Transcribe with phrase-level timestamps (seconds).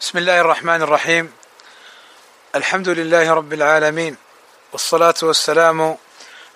[0.00, 1.32] بسم الله الرحمن الرحيم
[2.54, 4.16] الحمد لله رب العالمين
[4.72, 5.96] والصلاة والسلام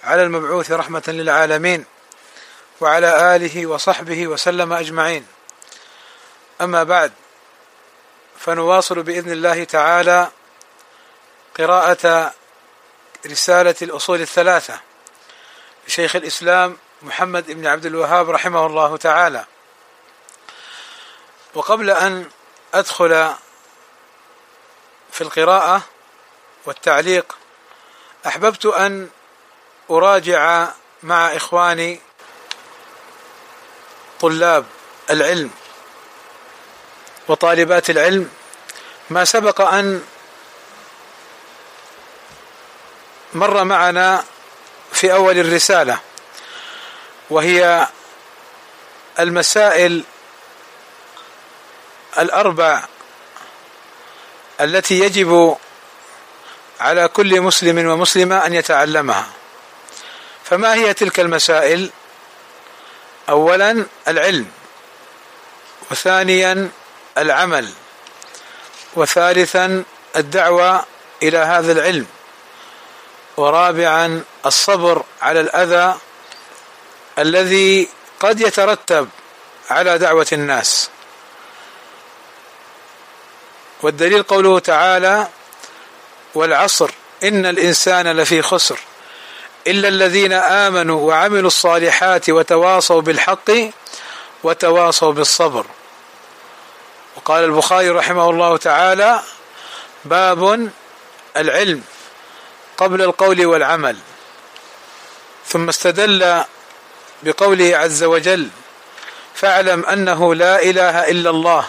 [0.05, 1.85] على المبعوث رحمة للعالمين
[2.81, 5.27] وعلى آله وصحبه وسلم أجمعين
[6.61, 7.13] أما بعد
[8.39, 10.31] فنواصل بإذن الله تعالى
[11.59, 12.35] قراءة
[13.27, 14.81] رسالة الأصول الثلاثة
[15.89, 19.45] لشيخ الإسلام محمد بن عبد الوهاب رحمه الله تعالى
[21.55, 22.31] وقبل أن
[22.75, 23.35] أدخل
[25.13, 25.83] في القراءة
[26.67, 27.37] والتعليق.
[28.27, 29.09] أحببت أن
[29.91, 30.69] أراجع
[31.03, 32.01] مع إخواني
[34.21, 34.67] طلاب
[35.11, 35.51] العلم
[37.29, 38.31] وطالبات العلم
[39.11, 40.05] ما سبق أن
[43.33, 44.25] مر معنا
[44.93, 46.01] في أول الرسالة
[47.31, 47.89] وهي
[49.19, 50.05] المسائل
[52.19, 52.85] الأربع
[54.61, 55.57] التي يجب
[56.81, 59.27] على كل مسلم ومسلمة أن يتعلمها.
[60.45, 61.91] فما هي تلك المسائل؟
[63.29, 64.47] أولا العلم
[65.91, 66.71] وثانيا
[67.19, 67.69] العمل
[68.95, 69.85] وثالثا
[70.17, 70.85] الدعوة
[71.23, 72.07] إلى هذا العلم
[73.37, 75.99] ورابعا الصبر على الأذى
[77.19, 77.89] الذي
[78.21, 79.09] قد يترتب
[79.71, 80.91] على دعوة الناس.
[83.83, 85.29] والدليل قوله تعالى
[86.35, 86.91] والعصر
[87.23, 88.79] إن الإنسان لفي خسر.
[89.67, 93.51] إلا الذين آمنوا وعملوا الصالحات وتواصوا بالحق
[94.43, 95.67] وتواصوا بالصبر.
[97.17, 99.23] وقال البخاري رحمه الله تعالى
[100.05, 100.71] باب
[101.37, 101.83] العلم
[102.77, 103.97] قبل القول والعمل.
[105.47, 106.45] ثم استدل
[107.23, 108.49] بقوله عز وجل
[109.35, 111.67] فاعلم أنه لا إله إلا الله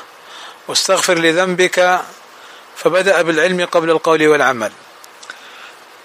[0.67, 2.02] واستغفر لذنبك
[2.75, 4.72] فبدأ بالعلم قبل القول والعمل.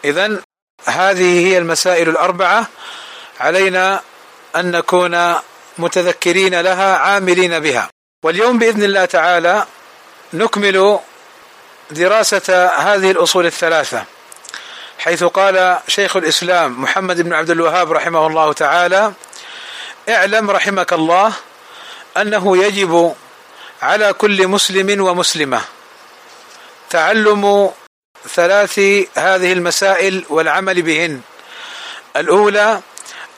[0.04, 0.40] إذا
[0.84, 2.66] هذه هي المسائل الأربعة.
[3.40, 4.00] علينا
[4.56, 5.34] أن نكون
[5.78, 7.90] متذكرين لها عاملين بها.
[8.24, 9.66] واليوم بإذن الله تعالى
[10.32, 10.98] نكمل
[11.90, 14.04] دراسة هذه الأصول الثلاثة.
[14.98, 19.12] حيث قال شيخ الإسلام محمد بن عبد الوهاب رحمه الله تعالى
[20.08, 21.32] اعلم رحمك الله
[22.16, 23.14] أنه يجب
[23.82, 25.60] على كل مسلم ومسلمة.
[26.90, 27.70] تعلم
[28.34, 28.78] ثلاث
[29.14, 31.20] هذه المسائل والعمل بهن.
[32.16, 32.80] الأولى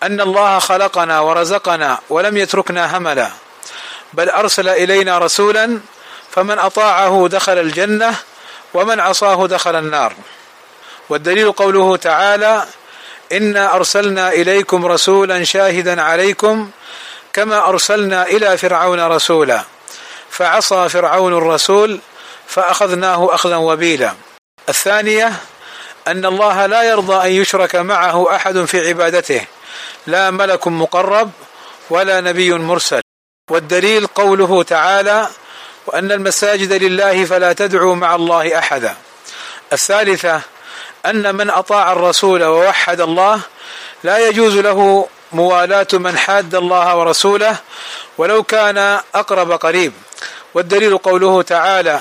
[0.03, 3.31] أن الله خلقنا ورزقنا ولم يتركنا هملا.
[4.13, 5.81] بل أرسل إلينا رسولا
[6.31, 8.15] فمن أطاعه دخل الجنة
[8.75, 10.15] ومن عصاه دخل النار.
[11.09, 12.67] والدليل قوله تعالى
[13.33, 16.71] إنا أرسلنا إليكم رسولا شاهدا عليكم
[17.33, 19.65] كما أرسلنا إلى فرعون رسولا.
[20.41, 22.01] فعصى فرعون الرسول
[22.47, 24.15] فأخذناه أخذا وبيلا.
[24.69, 25.33] الثانية
[26.09, 29.47] أن الله لا يرضى أن يشرك معه أحد في عبادته.
[30.07, 31.31] لا ملك مقرب
[31.91, 33.01] ولا نبي مرسل.
[33.51, 35.29] والدليل قوله تعالى
[35.87, 38.95] وأن المساجد لله فلا تدعوا مع الله أحدا.
[39.73, 40.41] الثالثة
[41.07, 43.41] أن من أطاع الرسول ووحد الله
[44.05, 47.57] لا يجوز له موالاة من حاد الله ورسوله
[48.19, 49.93] ولو كان أقرب قريب.
[50.55, 52.01] والدليل قوله تعالى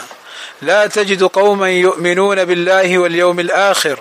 [0.61, 3.99] لا تجد قوما يؤمنون بالله واليوم الآخر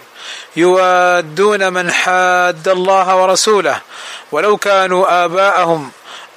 [0.57, 3.81] يوادون من حاد الله ورسوله
[4.33, 5.91] ولو كانوا آباءهم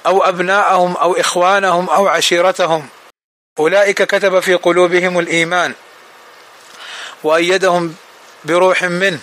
[0.06, 2.88] أو أبناءهم أو إخوانهم أو عشيرتهم.
[3.58, 5.74] أولئك كتب في قلوبهم الإيمان
[7.24, 7.94] وأيدهم
[8.44, 9.18] بروح منه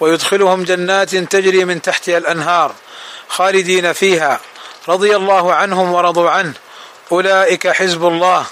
[0.00, 2.74] ويدخلهم جنات تجري من تحتها الأنهار
[3.28, 4.40] خالدين فيها
[4.88, 6.54] رضي الله عنهم ورضوا عنه
[7.10, 8.46] أولئك حزب الله.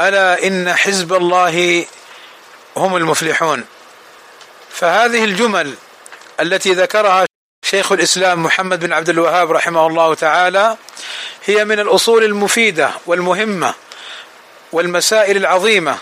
[0.00, 1.86] ألا إن حزب الله
[2.76, 3.64] هم المفلحون.
[4.70, 5.74] فهذه الجمل
[6.40, 7.26] التي ذكرها
[7.64, 10.76] شيخ الإسلام محمد بن عبد الوهاب رحمه الله تعالى
[11.44, 13.74] هي من الأصول المفيدة والمهمة
[14.72, 15.98] والمسائل العظيمة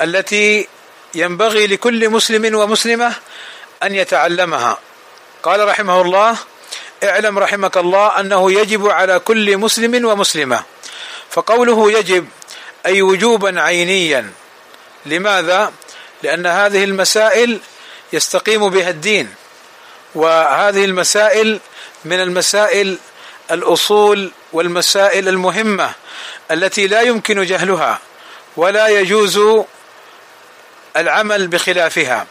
[0.00, 0.68] التي
[1.14, 3.14] ينبغي لكل مسلم ومسلمة
[3.82, 4.78] أن يتعلمها.
[5.42, 6.36] قال رحمه الله
[7.04, 10.64] اعلم رحمك الله أنه يجب على كل مسلم ومسلمة
[11.36, 12.28] فقوله يجب
[12.86, 14.30] أي وجوبا عينيا.
[15.06, 15.72] لماذا؟
[16.22, 17.60] لأن هذه المسائل
[18.12, 19.34] يستقيم بها الدين
[20.14, 21.60] وهذه المسائل
[22.04, 22.98] من المسائل
[23.50, 25.90] الأصول والمسائل المهمة
[26.50, 27.98] التي لا يمكن جهلها
[28.56, 29.40] ولا يجوز
[30.96, 32.26] العمل بخلافها.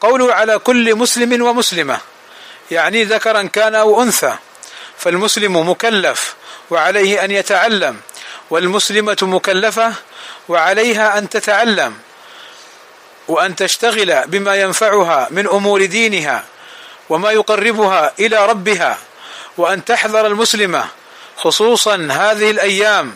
[0.00, 2.00] قوله على كل مسلم ومسلمة
[2.70, 4.34] يعني ذكرا كان أو أنثى
[4.98, 6.34] فالمسلم مكلف
[6.70, 8.00] وعليه أن يتعلم.
[8.50, 9.92] والمسلمة مكلفة
[10.48, 11.98] وعليها أن تتعلم
[13.28, 16.44] وأن تشتغل بما ينفعها من أمور دينها
[17.08, 18.98] وما يقربها إلى ربها
[19.56, 20.84] وأن تحذر المسلمة
[21.36, 23.14] خصوصا هذه الأيام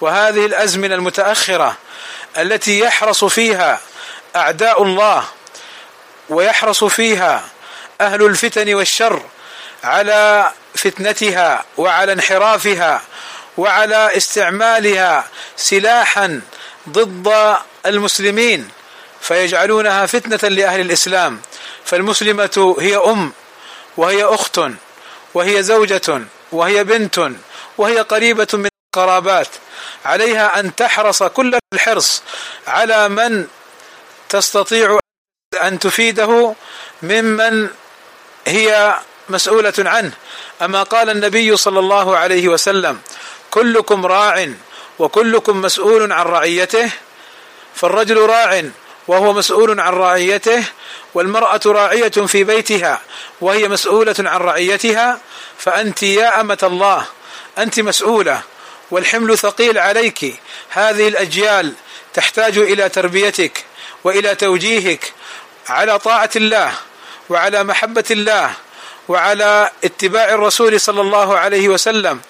[0.00, 1.76] وهذه الأزمنة المتأخرة
[2.38, 3.80] التي يحرص فيها
[4.36, 5.24] أعداء الله
[6.28, 7.44] ويحرص فيها
[8.00, 9.22] أهل الفتن والشر
[9.84, 13.02] على فتنتها وعلى انحرافها
[13.56, 16.40] وعلى استعمالها سلاحا
[16.88, 17.56] ضد
[17.86, 18.68] المسلمين
[19.20, 21.40] فيجعلونها فتنة لأهل الإسلام.
[21.84, 23.32] فالمسلمة هي أم
[23.96, 24.60] وهي أخت
[25.34, 26.22] وهي زوجة
[26.52, 27.30] وهي بنت
[27.78, 29.48] وهي قريبة من القرابات.
[30.04, 32.22] عليها أن تحرص كل الحرص
[32.66, 33.46] على من
[34.28, 34.98] تستطيع
[35.62, 36.54] أن تفيده
[37.02, 37.68] ممن
[38.46, 38.94] هي
[39.28, 40.12] مسؤولة عنه.
[40.62, 43.00] أما قال النبي صلى الله عليه وسلم
[43.50, 44.48] كلكم راع
[44.98, 46.90] وكلكم مسؤول عن رعيته
[47.74, 48.64] فالرجل راع
[49.08, 50.64] وهو مسؤول عن رعيته
[51.14, 53.00] والمرأة راعية في بيتها
[53.40, 55.20] وهي مسؤولة عن رعيتها
[55.58, 57.06] فأنت يا أمة الله
[57.58, 58.42] أنت مسؤولة
[58.90, 60.34] والحمل ثقيل عليك
[60.70, 61.72] هذه الأجيال
[62.14, 63.64] تحتاج إلى تربيتك
[64.04, 65.12] وإلى توجيهك
[65.68, 66.72] على طاعة الله
[67.28, 68.50] وعلى محبة الله
[69.08, 72.20] وعلى اتباع الرسول صلى الله عليه وسلم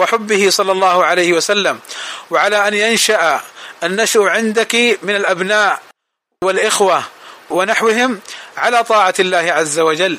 [0.00, 1.80] وحبه صلى الله عليه وسلم
[2.30, 3.40] وعلى أن ينشأ
[3.84, 5.82] النشء عندك من الأبناء
[6.44, 7.02] والإخوة
[7.50, 8.20] ونحوهم
[8.56, 10.18] على طاعة الله عز وجل.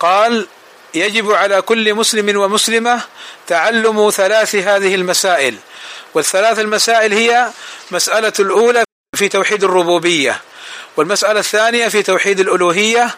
[0.00, 0.46] قال
[0.94, 3.00] يجب على كل مسلم ومسلمة
[3.46, 5.56] تعلم ثلاث هذه المسائل
[6.14, 7.50] والثلاث المسائل هي
[7.90, 8.84] مسألة الأولى
[9.16, 10.40] في توحيد الربوبية
[10.96, 13.16] والمسألة الثانية في توحيد الألوهية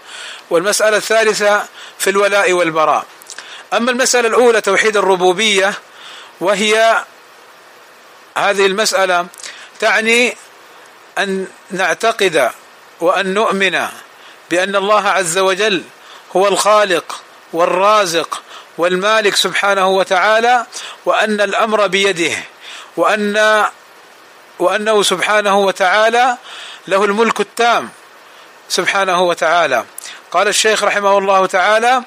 [0.51, 1.67] والمسألة الثالثة
[1.99, 3.07] في الولاء والبراء.
[3.73, 5.75] أما المسألة الأولى توحيد الربوبية
[6.41, 7.05] وهي
[8.37, 9.27] هذه المسألة
[9.81, 10.37] تعني
[11.19, 12.51] أن نعتقد
[13.01, 13.87] وأن نؤمن
[14.51, 15.85] بأن الله عز وجل
[16.37, 17.23] هو الخالق
[17.53, 18.43] والرازق
[18.79, 20.67] والمالك سبحانه وتعالى
[21.07, 22.37] وأن الأمر بيده
[22.97, 23.65] وان
[24.59, 26.37] وأنه سبحانه وتعالى
[26.89, 27.89] له الملك التام
[28.69, 29.85] سبحانه وتعالى.
[30.31, 32.03] قال الشيخ رحمه الله تعالى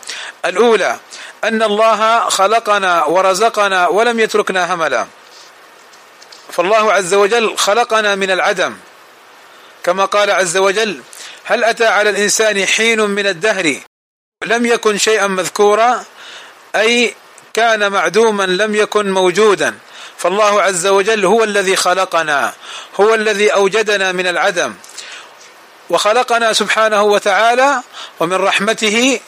[0.46, 1.00] الأولى
[1.44, 5.08] أن الله خلقنا ورزقنا ولم يتركنا هملا.
[6.52, 8.78] فالله عز وجل خلقنا من العدم.
[9.84, 11.02] كما قال عز وجل
[11.44, 13.76] هل أتى على الإنسان حين من الدهر؟
[14.46, 16.06] لم يكن شيئا مذكورا
[16.76, 17.16] أي
[17.54, 19.78] كان معدوما لم يكن موجودا.
[20.18, 22.54] فالله عز وجل هو الذي خلقنا
[23.00, 24.74] هو الذي أوجدنا من العدم.
[25.90, 27.82] وخلقنا سبحانه وتعالى
[28.20, 29.20] ومن رحمته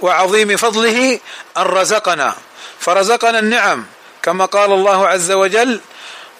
[0.00, 1.20] وعظيم فضله
[1.56, 2.34] أن رزقنا.
[2.80, 3.86] فرزقنا النعم
[4.22, 5.80] كما قال الله عز وجل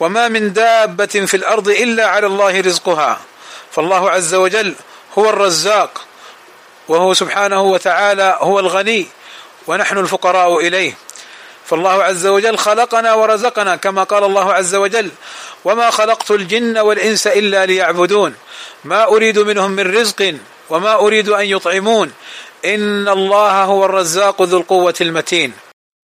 [0.00, 3.20] وما من دابة في الأرض إلا على الله رزقها
[3.72, 4.74] فالله عز وجل
[5.18, 6.04] هو الرزاق
[6.88, 9.06] وهو سبحانه وتعالى هو الغني
[9.66, 10.94] ونحن الفقراء إليه.
[11.66, 15.10] فالله عز وجل خلقنا ورزقنا كما قال الله عز وجل
[15.64, 18.34] وما خلقت الجن والإنس إلا ليعبدون
[18.84, 20.34] ما أريد منهم من رزق
[20.70, 22.12] وما أريد أن يطعمون
[22.64, 25.52] إن الله هو الرزاق ذو القوة المتين.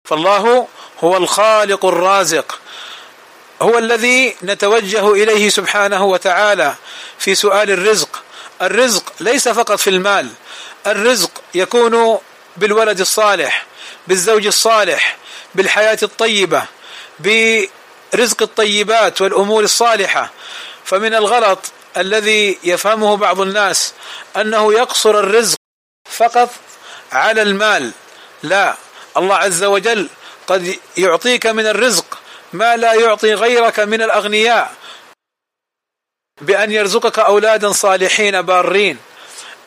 [0.10, 0.68] فالله
[1.04, 2.60] هو الخالق الرازق.
[3.62, 6.76] هو الذي نتوجه إليه سبحانه وتعالى
[7.20, 8.24] في سؤال الرزق.
[8.62, 10.30] الرزق ليس فقط في المال.
[10.88, 12.18] الرزق يكون
[12.58, 13.66] بالولد الصالح
[14.08, 15.18] بالزوج الصالح
[15.56, 16.64] بالحياة الطيبة
[17.20, 20.32] برزق الطيبات والأمور الصالحة.
[20.86, 21.60] فمن الغلط
[21.98, 23.94] الذي يفهمه بعض الناس
[24.38, 25.57] أنه يقصر الرزق
[26.10, 26.50] فقط
[27.12, 27.92] على المال.
[28.44, 28.76] لا
[29.18, 30.10] الله عز وجل
[30.48, 32.18] قد يعطيك من الرزق
[32.54, 34.74] ما لا يعطي غيرك من الأغنياء.
[36.42, 38.98] بأن يرزقك اولادا صالحين بارين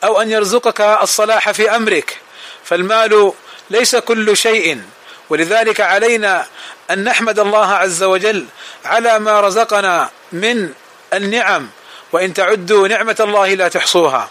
[0.03, 2.17] أو أن يرزقك الصلاح في أمرك.
[2.63, 3.33] فالمال
[3.69, 4.81] ليس كل شيء.
[5.29, 6.45] ولذلك علينا
[6.91, 8.45] أن نحمد الله عز وجل
[8.85, 10.73] على ما رزقنا من
[11.13, 11.69] النعم.
[12.11, 14.29] وإن تعدوا نعمة الله لا تحصوها.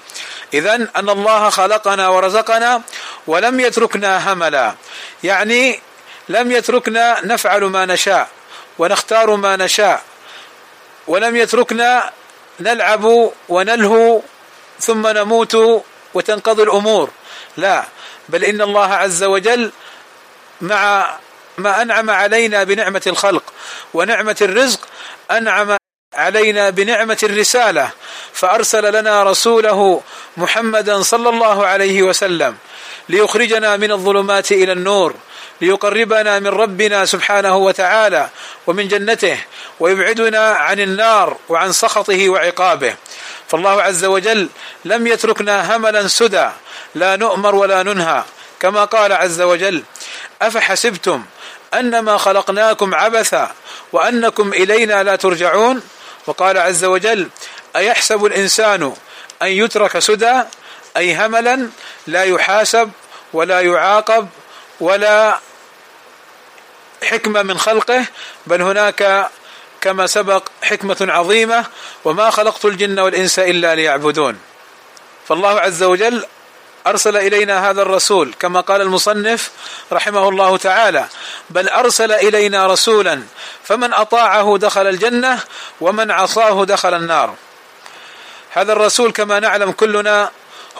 [0.54, 2.82] اذا أن الله خلقنا ورزقنا
[3.26, 4.74] ولم يتركنا هملا.
[5.22, 5.80] يعني
[6.28, 8.28] لم يتركنا نفعل ما نشاء
[8.78, 10.02] ونختار ما نشاء.
[11.06, 12.10] ولم يتركنا
[12.60, 14.22] نلعب ونلهو
[14.80, 17.10] ثم نموت وتنقضي الأمور.
[17.56, 17.84] لا
[18.28, 19.72] بل إن الله عز وجل
[20.60, 21.10] مع
[21.58, 23.42] ما أنعم علينا بنعمة الخلق
[23.94, 24.88] ونعمة الرزق
[25.30, 25.76] أنعم
[26.14, 27.90] علينا بنعمة الرسالة
[28.32, 30.00] فأرسل لنا رسوله
[30.36, 32.56] محمدا صلى الله عليه وسلم
[33.08, 35.14] ليخرجنا من الظلمات إلى النور
[35.60, 38.28] ليقربنا من ربنا سبحانه وتعالى
[38.66, 39.38] ومن جنته
[39.80, 42.94] ويبعدنا عن النار وعن سخطه وعقابه.
[43.48, 44.48] فالله عز وجل
[44.84, 46.48] لم يتركنا هملا سدى
[46.94, 48.22] لا نؤمر ولا ننهى.
[48.60, 49.82] كما قال عز وجل
[50.42, 51.24] أفحسبتم
[51.74, 53.54] أنما خلقناكم عبثا
[53.92, 55.82] وأنكم إلينا لا ترجعون؟
[56.26, 57.28] وقال عز وجل
[57.76, 58.94] أيحسب الإنسان
[59.42, 60.42] أن يترك سدى؟
[60.96, 61.68] أي هملا
[62.06, 62.90] لا يحاسب
[63.32, 64.28] ولا يعاقب
[64.80, 65.38] ولا
[67.02, 68.04] حكمة من خلقه
[68.46, 69.30] بل هناك
[69.80, 71.66] كما سبق حكمة عظيمة
[72.04, 74.38] وما خلقت الجن والإنس إلا ليعبدون.
[75.28, 76.24] فالله عز وجل
[76.86, 79.50] أرسل إلينا هذا الرسول كما قال المصنف
[79.92, 81.06] رحمه الله تعالى
[81.50, 83.22] بل أرسل إلينا رسولا
[83.64, 85.40] فمن أطاعه دخل الجنة
[85.80, 87.34] ومن عصاه دخل النار.
[88.50, 90.30] هذا الرسول كما نعلم كلنا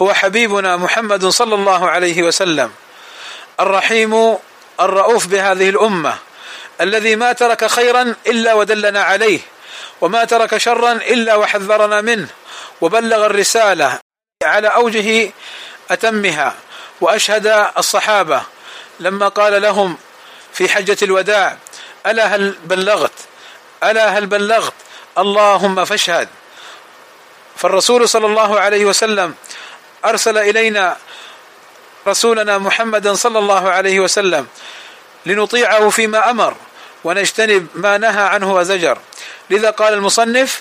[0.02, 2.70] هو حبيبنا محمد صلى الله عليه وسلم
[3.60, 4.36] الرحيم
[4.80, 6.18] الرؤوف بهذه الأمة
[6.80, 9.40] الذي ما ترك خيرا إلا ودلنا عليه
[10.00, 12.28] وما ترك شرا إلا وحذرنا منه
[12.80, 13.98] وبلغ الرسالة
[14.42, 15.32] على أوجه
[15.90, 16.54] أتمها
[17.00, 18.42] وأشهد الصحابة
[19.00, 19.96] لما قال لهم
[20.52, 21.56] في حجة الوداع
[22.06, 23.12] ألا هل بلغت؟
[23.84, 24.72] ألا هل بلغت؟
[25.18, 26.28] اللهم فاشهد.
[27.56, 29.34] فالرسول صلى الله عليه وسلم
[30.04, 30.96] أرسل إلينا
[32.06, 34.46] رسولنا محمدا صلى الله عليه وسلم
[35.26, 36.54] لنطيعه فيما أمر
[37.04, 38.98] ونجتنب ما نهى عنه وزجر.
[39.50, 40.60] لذا قال المصنف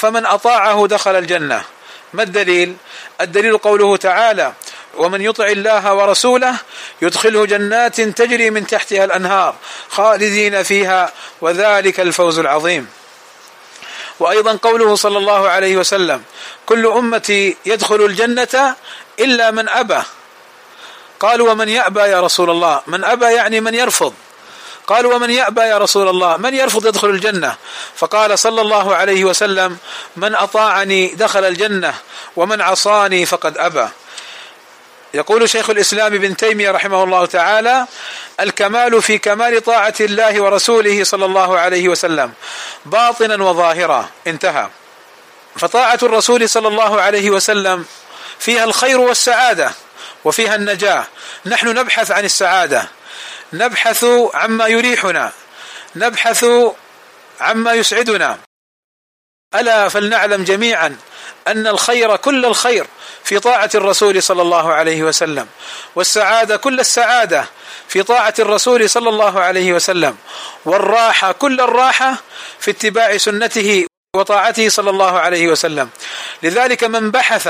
[0.00, 1.64] فمن أطاعه دخل الجنة.
[2.12, 2.76] ما الدليل؟
[3.20, 4.52] الدليل قوله تعالى
[4.96, 6.54] ومن يطع الله ورسوله
[7.02, 9.54] يدخله جنات تجري من تحتها الأنهار
[9.88, 12.88] خالدين فيها وذلك الفوز العظيم.
[14.20, 16.22] وأيضا قوله صلى الله عليه وسلم
[16.66, 18.76] كل أمتي يدخل الجنة
[19.20, 20.02] إلا من أبى.
[21.20, 24.14] قالوا ومن يأبى يا رسول الله؟ من أبى يعني من يرفض.
[24.88, 27.56] قالوا ومن يأبى يا رسول الله؟ من يرفض يدخل الجنة؟
[27.96, 29.78] فقال صلى الله عليه وسلم
[30.16, 31.94] من أطاعني دخل الجنة
[32.36, 33.88] ومن عصاني فقد أبى.
[35.14, 37.86] يقول شيخ الإسلام ابن تيمية رحمه الله تعالى
[38.40, 42.32] الكمال في كمال طاعة الله ورسوله صلى الله عليه وسلم
[42.86, 44.08] باطنا وظاهرا.
[44.26, 44.68] انتهى.
[45.56, 47.84] فطاعة الرسول صلى الله عليه وسلم
[48.38, 49.72] فيها الخير والسعادة
[50.24, 51.04] وفيها النجاة.
[51.46, 52.97] نحن نبحث عن السعادة.
[53.52, 55.32] نبحث عما يريحنا.
[55.96, 56.44] نبحث
[57.40, 58.38] عما يسعدنا.
[59.54, 60.96] ألا فلنعلم جميعا
[61.48, 62.86] أن الخير كل الخير
[63.24, 65.46] في طاعة الرسول صلى الله عليه وسلم
[65.94, 67.46] والسعادة كل السعادة
[67.88, 70.16] في طاعة الرسول صلى الله عليه وسلم
[70.64, 72.16] والراحة كل الراحة
[72.60, 73.86] في اتباع سنته
[74.16, 75.90] وطاعته صلى الله عليه وسلم.
[76.42, 77.48] لذلك من بحث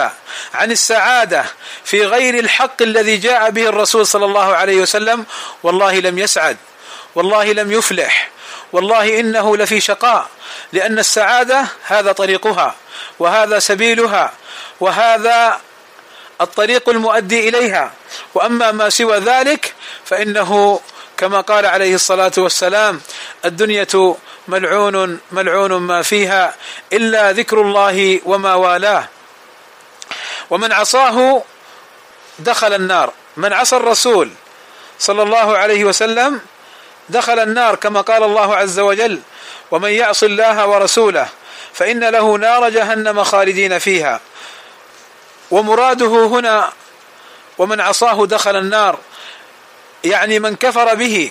[0.55, 1.45] عن السعادة
[1.85, 5.27] في غير الحق الذي جاء به الرسول صلى الله عليه وسلم
[5.63, 6.57] والله لم يسعد
[7.15, 8.31] والله لم يفلح
[8.73, 10.29] والله إنه لفي شقاء
[10.73, 12.75] لأن السعادة هذا طريقها
[13.19, 14.33] وهذا سبيلها
[14.81, 15.61] وهذا
[16.41, 17.93] الطريق المؤدي إليها.
[18.35, 19.75] وأما ما سوى ذلك
[20.05, 20.81] فإنه
[21.17, 23.01] كما قال عليه الصلاة والسلام
[23.45, 23.87] الدنيا
[24.49, 26.55] ملعون ملعون ما فيها
[26.93, 29.09] إلا ذكر الله وما والاه.
[30.51, 31.43] ومن عصاه
[32.39, 33.13] دخل النار.
[33.37, 34.31] من عصى الرسول
[34.99, 36.41] صلى الله عليه وسلم
[37.09, 39.21] دخل النار كما قال الله عز وجل
[39.71, 41.29] ومن يعص الله ورسوله
[41.73, 44.21] فإن له نار جهنم خالدين فيها.
[45.51, 46.73] ومراده هنا
[47.59, 48.99] ومن عصاه دخل النار.
[50.05, 51.31] يعني من كفر به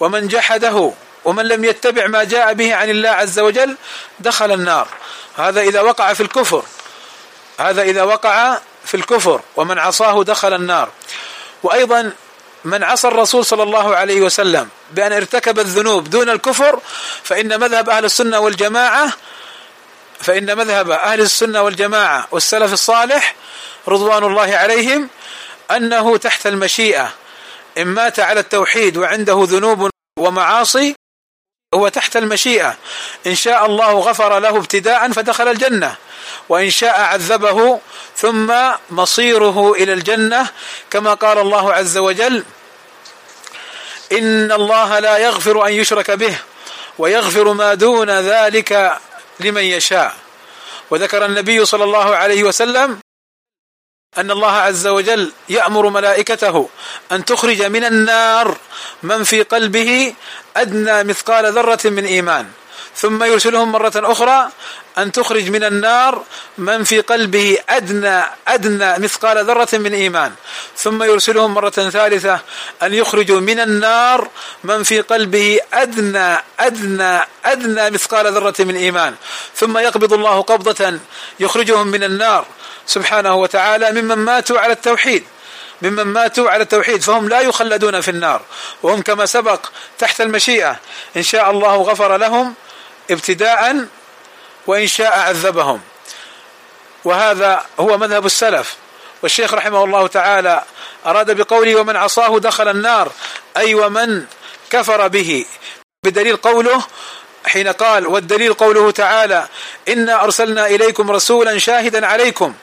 [0.00, 0.92] ومن جحده
[1.24, 3.76] ومن لم يتبع ما جاء به عن الله عز وجل
[4.20, 4.88] دخل النار.
[5.36, 6.62] هذا إذا وقع في الكفر.
[7.60, 10.88] هذا إذا وقع في الكفر ومن عصاه دخل النار.
[11.62, 12.12] وأيضا
[12.64, 16.80] من عصى الرسول صلى الله عليه وسلم بأن ارتكب الذنوب دون الكفر
[17.22, 19.12] فإن مذهب أهل السنة والجماعة
[20.20, 23.34] فإن مذهب أهل السنة والجماعة والسلف الصالح
[23.88, 25.08] رضوان الله عليهم
[25.70, 27.12] أنه تحت المشيئة.
[27.78, 30.94] إن مات على التوحيد وعنده ذنوب ومعاصي
[31.74, 32.76] هو تحت المشيئة.
[33.26, 35.94] إن شاء الله غفر له ابتداء فدخل الجنة.
[36.48, 37.80] وإن شاء عذبه
[38.16, 38.52] ثم
[38.90, 40.46] مصيره إلى الجنة.
[40.90, 42.44] كما قال الله عز وجل
[44.12, 46.38] إن الله لا يغفر أن يشرك به
[46.98, 48.98] ويغفر ما دون ذلك
[49.40, 50.14] لمن يشاء.
[50.90, 53.01] وذكر النبي صلى الله عليه وسلم
[54.18, 56.68] أن الله عز وجل يأمر ملائكته
[57.12, 58.56] أن تخرج من النار
[59.02, 60.14] من في قلبه
[60.56, 62.46] أدنى مثقال ذرة من إيمان.
[62.96, 64.48] ثم يرسلهم مرة أخرى
[64.98, 66.24] أن تخرج من النار
[66.58, 70.32] من في قلبه أدنى أدنى مثقال ذرة من إيمان.
[70.76, 72.40] ثم يرسلهم مرة ثالثة
[72.82, 74.28] أن يخرجوا من النار
[74.64, 79.14] من في قلبه أدنى أدنى أدنى مثقال ذرة من إيمان.
[79.54, 80.98] ثم يقبض الله قبضة
[81.40, 82.46] يخرجهم من النار.
[82.86, 85.24] سبحانه وتعالى ممن ماتوا على التوحيد
[85.82, 88.42] ممن ماتوا على التوحيد فهم لا يخلدون في النار
[88.82, 89.66] وهم كما سبق
[89.98, 90.76] تحت المشيئة
[91.16, 92.54] إن شاء الله غفر لهم
[93.10, 93.86] ابتداء
[94.66, 95.80] وإن شاء عذبهم.
[97.04, 98.76] وهذا هو مذهب السلف.
[99.22, 100.64] والشيخ رحمه الله تعالى
[101.06, 103.12] أراد بقوله ومن عصاه دخل النار.
[103.56, 104.26] أي ومن
[104.70, 105.46] كفر به.
[106.04, 106.82] بدليل قوله
[107.46, 109.48] حين قال والدليل قوله تعالى
[109.88, 112.54] إنا أرسلنا إليكم رسولا شاهدا عليكم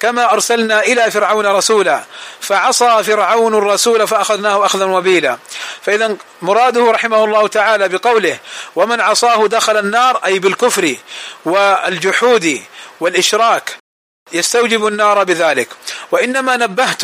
[0.00, 2.04] كما أرسلنا إلى فرعون رسولا
[2.40, 5.38] فعصى فرعون الرسول فأخذناه أخذا وبيلا.
[5.82, 8.38] فإذا مراده رحمه الله تعالى بقوله
[8.76, 10.96] ومن عصاه دخل النار أي بالكفر
[11.44, 12.62] والجحود
[13.00, 13.76] والإشراك
[14.32, 15.68] يستوجب النار بذلك.
[16.10, 17.02] وإنما نبهت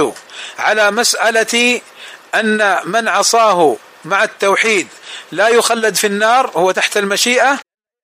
[0.58, 1.80] على مسألة
[2.34, 4.88] أن من عصاه مع التوحيد.
[5.32, 7.58] لا يخلد في النار هو تحت المشيئة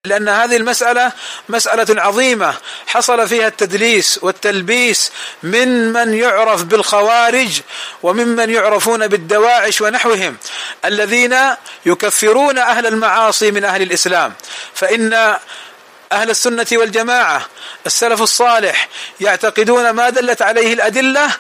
[0.07, 1.12] لأن هذه المسألة
[1.49, 2.54] مسألة عظيمة.
[2.87, 7.61] حصل فيها التدليس والتلبيس من من يعرف بالخوارج
[8.02, 10.37] وممن يعرفون بالدواعش ونحوهم
[10.85, 11.37] الذين
[11.87, 14.35] يكفرون أهل المعاصي من أهل الإسلام.
[14.75, 15.37] فإن
[16.12, 17.47] أهل السنة والجماعة
[17.87, 18.88] السلف الصالح
[19.21, 21.31] يعتقدون ما دلت عليه الأدلة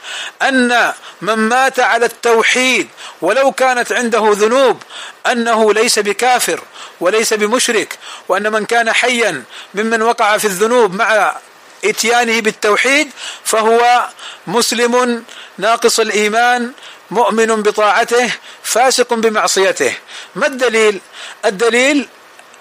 [0.42, 2.88] أن من مات على التوحيد
[3.20, 4.82] ولو كانت عنده ذنوب
[5.26, 6.60] أنه ليس بكافر
[7.00, 7.98] وليس بمشرك
[8.28, 11.36] وأن من كان حيا ممن وقع في الذنوب مع
[11.84, 13.10] إتيانه بالتوحيد
[13.44, 14.08] فهو
[14.46, 15.24] مسلم
[15.58, 16.72] ناقص الإيمان
[17.10, 19.94] مؤمن بطاعته فاسق بمعصيته.
[20.34, 21.00] ما الدليل؟
[21.44, 22.08] الدليل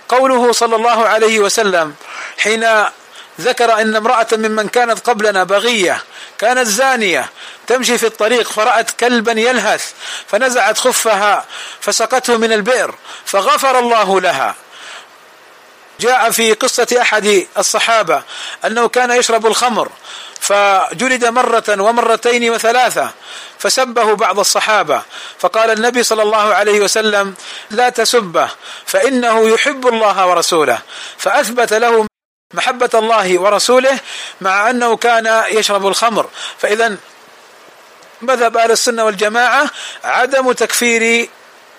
[0.09, 1.95] قوله صلى الله عليه وسلم
[2.37, 2.67] حين
[3.41, 6.03] ذكر إن امرأة ممن كانت قبلنا بغية
[6.37, 7.29] كانت زانية
[7.67, 9.91] تمشي في الطريق فرأت كلبا يلهث
[10.27, 11.45] فنزعت خفها
[11.81, 14.55] فسقته من البئر فغفر الله لها.
[15.99, 18.23] جاء في قصة أحد الصحابة
[18.65, 19.89] أنه كان يشرب الخمر
[20.39, 23.11] فجلد مرة ومرتين وثلاثة
[23.59, 25.01] فسبه بعض الصحابة
[25.39, 27.35] فقال النبي صلى الله عليه وسلم
[27.71, 28.49] لا تسبه
[28.85, 30.79] فإنه يحب الله ورسوله.
[31.17, 32.05] فأثبت له
[32.53, 33.99] محبة الله ورسوله
[34.41, 36.29] مع أنه كان يشرب الخمر.
[36.57, 36.97] فإذا
[38.21, 39.69] مذهب أهل السنة والجماعة
[40.03, 41.29] عدم تكفير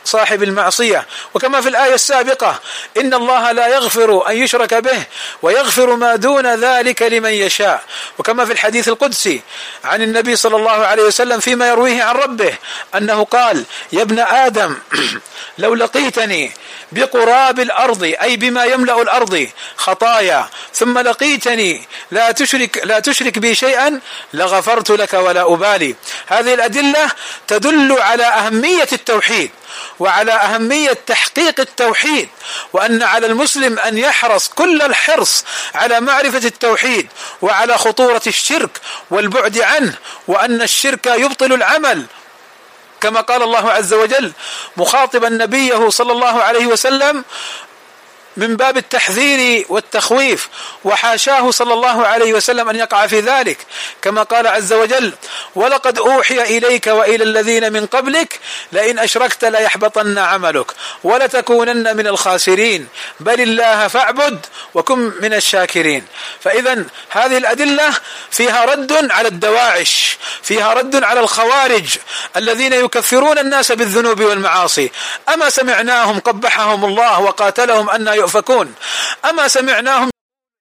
[0.05, 1.07] صاحب المعصية.
[1.35, 2.61] وكما في الآية السابقة
[2.97, 5.03] إن الله لا يغفر أن يشرك به
[5.43, 7.83] ويغفر ما دون ذلك لمن يشاء.
[8.19, 9.43] وكما في الحديث القدسي
[9.85, 12.55] عن النبي صلى الله عليه وسلم فيما يرويه عن ربه
[12.95, 14.77] أنه قال يا ابن آدم
[15.59, 16.53] لو لقيتني
[16.93, 24.01] بقراب الأرض أي بما يملأ الأرض خطايا ثم لقيتني لا تشرك لا تشرك بي شيئا
[24.35, 25.95] لغفرت لك ولا أبالي.
[26.27, 27.11] هذه الأدلة
[27.47, 29.51] تدل على أهمية التوحيد.
[29.99, 32.29] وعلى أهمية تحقيق التوحيد
[32.73, 37.09] وأن على المسلم أن يحرص كل الحرص على معرفة التوحيد
[37.43, 38.81] وعلى خطورة الشرك
[39.11, 39.95] والبعد عنه
[40.29, 42.07] وأن الشرك يبطل العمل.
[43.01, 44.33] كما قال الله عز وجل
[44.77, 47.25] مخاطبا نبيه صلى الله عليه وسلم
[48.37, 50.49] من باب التحذير والتخويف.
[50.85, 53.59] وحاشاه صلى الله عليه وسلم أن يقع في ذلك.
[54.03, 55.13] كما قال عز وجل
[55.55, 58.41] ولقد أوحي إليك وإلى الذين من قبلك
[58.73, 60.67] لئن أشركت ليحبطن عملك
[61.05, 62.89] ولتكونن من الخاسرين.
[63.21, 66.07] بل الله فاعبد وكن من الشاكرين.
[66.41, 67.91] فاذا هذه الأدلة
[68.31, 71.97] فيها رد على الدواعش فيها رد على الخوارج
[72.37, 74.91] الذين يكفرون الناس بالذنوب والمعاصي.
[75.35, 78.75] أما سمعناهم قبحهم الله وقاتلهم أن يؤفكون.
[79.25, 80.11] أما سمعناهم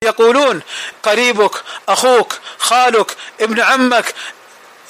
[0.04, 0.62] يقولون
[1.02, 4.14] قريبك أخوك خالك ابن عمك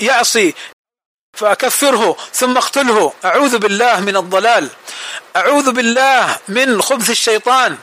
[0.01, 0.55] يعصي
[1.39, 3.13] فأكفره ثم اقتله.
[3.25, 4.69] أعوذ بالله من الضلال.
[5.37, 7.79] أعوذ بالله من خبث الشيطان.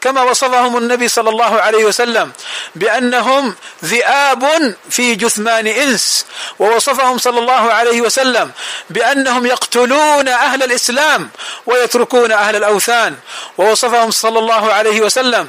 [0.00, 2.32] كما وصفهم النبي صلى الله عليه وسلم
[2.74, 3.54] بأنهم
[3.84, 6.26] ذئاب في جثمان إنس
[6.58, 8.50] ووصفهم صلى الله عليه وسلم
[8.90, 11.30] بأنهم يقتلون أهل الإسلام
[11.66, 13.16] ويتركون أهل الأوثان
[13.58, 15.48] ووصفهم صلى الله عليه وسلم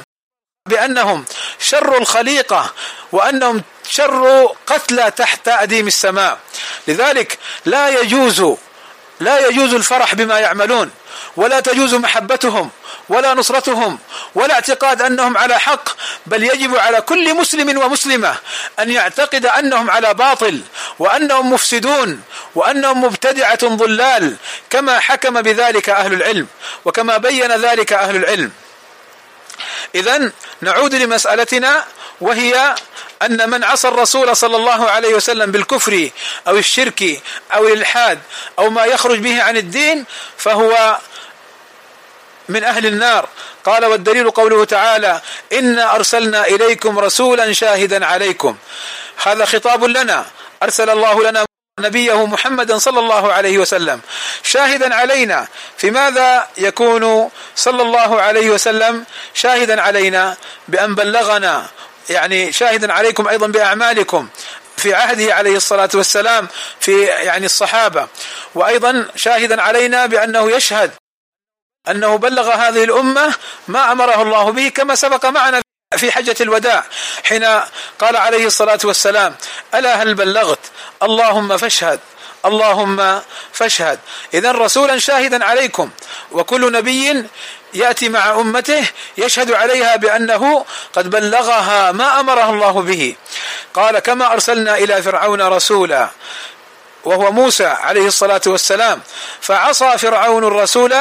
[0.66, 1.24] بأنهم
[1.58, 2.72] شر الخليقة
[3.12, 6.38] وأنهم شر قتلى تحت أديم السماء.
[6.88, 8.56] لذلك لا يجوز
[9.20, 10.90] لا يجوز الفرح بما يعملون
[11.36, 12.70] ولا تجوز محبتهم
[13.08, 13.98] ولا نصرتهم
[14.34, 15.88] ولا اعتقاد أنهم على حق
[16.26, 18.34] بل يجب على كل مسلم ومسلمة
[18.78, 20.60] أن يعتقد أنهم على باطل
[20.98, 22.22] وأنهم مفسدون
[22.54, 24.36] وأنهم مبتدعة ضلال
[24.70, 26.46] كما حكم بذلك أهل العلم
[26.84, 28.50] وكما بين ذلك أهل العلم.
[29.94, 31.84] إذا نعود لمسألتنا
[32.20, 32.74] وهي
[33.22, 36.10] أن من عصى الرسول صلى الله عليه وسلم بالكفر
[36.48, 37.22] أو الشرك
[37.54, 38.18] أو الإلحاد
[38.58, 40.04] أو ما يخرج به عن الدين
[40.36, 40.98] فهو
[42.48, 43.28] من أهل النار.
[43.64, 45.20] قال والدليل قوله تعالى
[45.52, 48.56] إنا أرسلنا إليكم رسولا شاهدا عليكم.
[49.22, 50.26] هذا خطاب لنا.
[50.62, 51.44] أرسل الله لنا
[51.80, 54.00] نبيه محمدا صلى الله عليه وسلم.
[54.42, 55.48] شاهدا علينا.
[55.76, 59.04] في ماذا يكون صلى الله عليه وسلم
[59.34, 60.36] شاهدا علينا؟
[60.68, 61.66] بأن بلغنا
[62.10, 64.28] يعني شاهدا عليكم أيضا بأعمالكم.
[64.76, 66.48] في عهده عليه الصلاة والسلام
[66.80, 68.08] في يعني الصحابة.
[68.54, 70.90] وأيضا شاهدا علينا بأنه يشهد
[71.90, 73.34] أنه بلغ هذه الأمة
[73.68, 75.62] ما أمره الله به كما سبق معنا
[75.96, 76.84] في حجة الوداع
[77.24, 77.44] حين
[77.98, 79.34] قال عليه الصلاة والسلام
[79.74, 80.58] ألا هل بلغت؟
[81.02, 82.00] اللهم فاشهد
[82.44, 83.98] اللهم فاشهد.
[84.34, 85.90] إذا رسولا شاهدا عليكم
[86.32, 87.24] وكل نبي
[87.74, 88.84] يأتي مع أمته
[89.18, 93.16] يشهد عليها بأنه قد بلغها ما أمره الله به.
[93.74, 96.08] قال كما أرسلنا إلى فرعون رسولا.
[97.04, 99.00] وهو موسى عليه الصلاة والسلام.
[99.40, 100.94] فعصى فرعون الرسول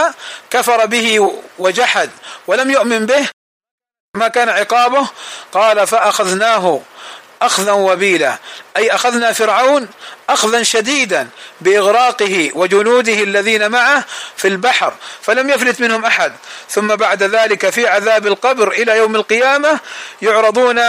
[0.50, 2.10] كفر به وجحد
[2.48, 3.30] ولم يؤمن به
[4.16, 5.08] ما كان عقابه.
[5.54, 6.82] قال فأخذناه
[7.42, 8.38] أخذا وبيلا.
[8.78, 9.90] أي أخذنا فرعون
[10.30, 11.28] أخذا شديدا
[11.62, 14.04] بإغراقه وجنوده الذين معه
[14.38, 16.34] في البحر فلم يفلت منهم أحد.
[16.70, 19.80] ثم بعد ذلك في عذاب القبر إلى يوم القيامة
[20.22, 20.82] يعرضون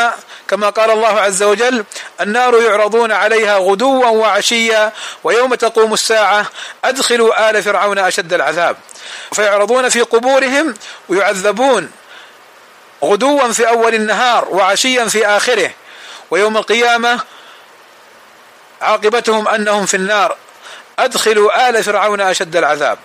[0.49, 1.85] كما قال الله عز وجل
[2.21, 4.93] النار يعرضون عليها غدوا وعشيا
[5.25, 6.47] ويوم تقوم الساعة
[6.85, 8.77] أدخلوا آل فرعون أشد العذاب.
[9.33, 10.75] فيعرضون في قبورهم
[11.09, 11.91] ويعذبون
[13.05, 15.71] غدوا في أول النهار وعشيا في آخره.
[16.31, 17.21] ويوم القيامة
[18.81, 20.37] عاقبتهم أنهم في النار.
[20.99, 22.99] أدخلوا آل فرعون أشد العذاب.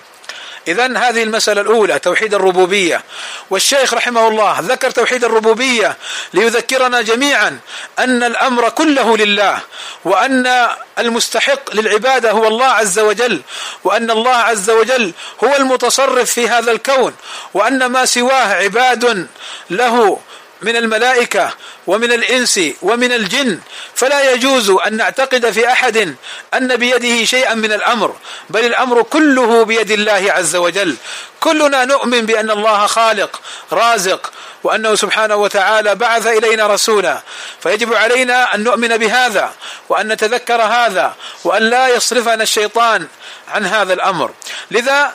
[0.67, 3.03] إذا هذه المسألة الأولى توحيد الربوبية.
[3.49, 5.97] والشيخ رحمه الله ذكر توحيد الربوبية
[6.33, 7.59] ليذكرنا جميعا
[7.99, 9.59] أن الأمر كله لله
[10.05, 10.67] وأن
[10.99, 13.41] المستحق للعبادة هو الله عز وجل
[13.83, 17.13] وأن الله عز وجل هو المتصرف في هذا الكون
[17.53, 19.27] وأن ما سواه عباد
[19.69, 20.19] له
[20.63, 21.54] من الملائكة
[21.88, 23.60] ومن الإنس ومن الجن
[23.95, 26.15] فلا يجوز أن نعتقد في أحد
[26.54, 28.15] أن بيده شيئا من الأمر
[28.49, 30.95] بل الأمر كله بيد الله عز وجل.
[31.39, 34.32] كلنا نؤمن بأن الله خالق رازق
[34.63, 37.21] وأنه سبحانه وتعالى بعث إلينا رسولا.
[37.63, 39.54] فيجب علينا أن نؤمن بهذا
[39.89, 43.08] وأن نتذكر هذا وأن لا يصرفنا الشيطان
[43.47, 44.32] عن هذا الأمر.
[44.71, 45.13] لذا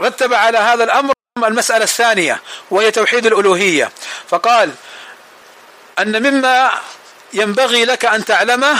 [0.00, 2.40] رتب على هذا الأمر المسألة الثانية
[2.70, 3.90] وهي توحيد الألوهية.
[4.28, 4.70] فقال
[5.98, 6.70] أن مما
[7.32, 8.78] ينبغي لك أن تعلمه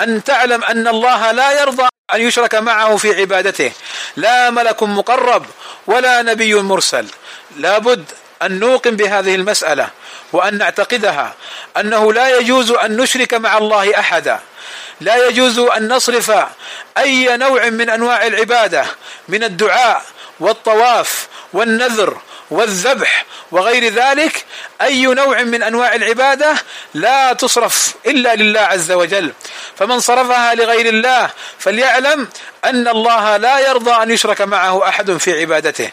[0.00, 3.72] أن تعلم أن الله لا يرضى أن يشرك معه في عبادته.
[4.16, 5.46] لا ملك مقرب
[5.86, 7.06] ولا نبي مرسل.
[7.56, 8.04] لابد
[8.42, 9.88] أن نوقن بهذه المسألة
[10.32, 11.34] وأن نعتقدها
[11.76, 14.40] أنه لا يجوز أن نشرك مع الله أحدا.
[15.00, 16.32] لا يجوز أن نصرف
[16.98, 18.86] أي نوع من أنواع العبادة
[19.28, 20.02] من الدعاء
[20.40, 22.18] والطواف والنذر
[22.50, 24.44] والذبح وغير ذلك
[24.82, 26.54] أي نوع من أنواع العبادة
[26.94, 29.32] لا تصرف إلا لله عز وجل.
[29.76, 32.28] فمن صرفها لغير الله فليعلم
[32.64, 35.90] أن الله لا يرضى أن يشرك معه أحد في عبادته.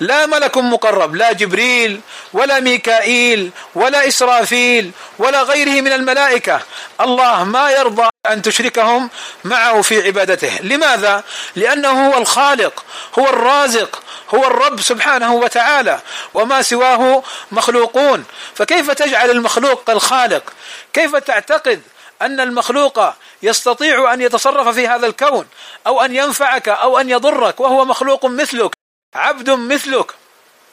[0.00, 2.00] لا ملك مقرب لا جبريل
[2.32, 6.60] ولا ميكائيل ولا إسرافيل ولا غيره من الملائكة.
[7.00, 9.10] الله ما يرضى أن تشركهم
[9.44, 10.60] معه في عبادته.
[10.62, 11.24] لماذا؟
[11.56, 12.84] لأنه هو الخالق
[13.18, 14.02] هو الرازق
[14.34, 16.00] هو الرب سبحانه وتعالى
[16.34, 18.24] وما سواه مخلوقون.
[18.54, 20.52] فكيف تجعل المخلوق كالخالق
[20.92, 21.82] كيف تعتقد
[22.22, 23.00] أن المخلوق
[23.42, 25.46] يستطيع أن يتصرف في هذا الكون؟
[25.86, 28.70] أو أن ينفعك أو أن يضرك وهو مخلوق مثلك
[29.14, 30.14] عبد مثلك.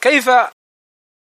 [0.00, 0.30] كيف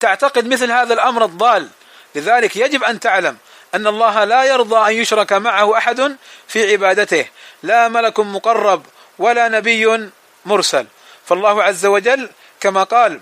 [0.00, 1.68] تعتقد مثل هذا الأمر الضال؟
[2.14, 3.36] لذلك يجب أن تعلم
[3.74, 6.16] أن الله لا يرضى أن يشرك معه أحد
[6.48, 7.26] في عبادته.
[7.62, 8.86] لا ملك مقرب
[9.18, 10.10] ولا نبي
[10.46, 10.86] مرسل.
[11.26, 12.30] فالله عز وجل
[12.60, 13.20] كما قال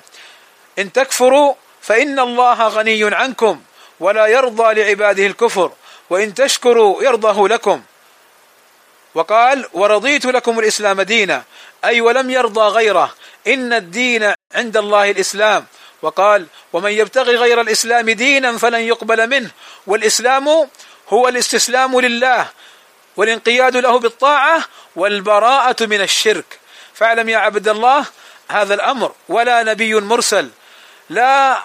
[0.78, 3.60] إن تكفروا فإن الله غني عنكم
[4.00, 5.72] ولا يرضى لعباده الكفر
[6.10, 7.82] وإن تشكروا يرضه لكم.
[9.14, 11.42] وقال ورضيت لكم الإسلام دينا
[11.84, 13.14] أي ولم يرضى غيره.
[13.46, 15.66] إن الدين عند الله الإسلام.
[16.02, 19.50] وقال ومن يبتغي غير الإسلام دينا فلن يقبل منه.
[19.86, 20.68] والإسلام
[21.08, 22.48] هو الاستسلام لله
[23.16, 24.64] والانقياد له بالطاعة
[24.96, 26.58] والبراءة من الشرك.
[26.94, 28.04] فاعلم يا عبد الله
[28.48, 30.50] هذا الأمر ولا نبي مرسل
[31.10, 31.62] لا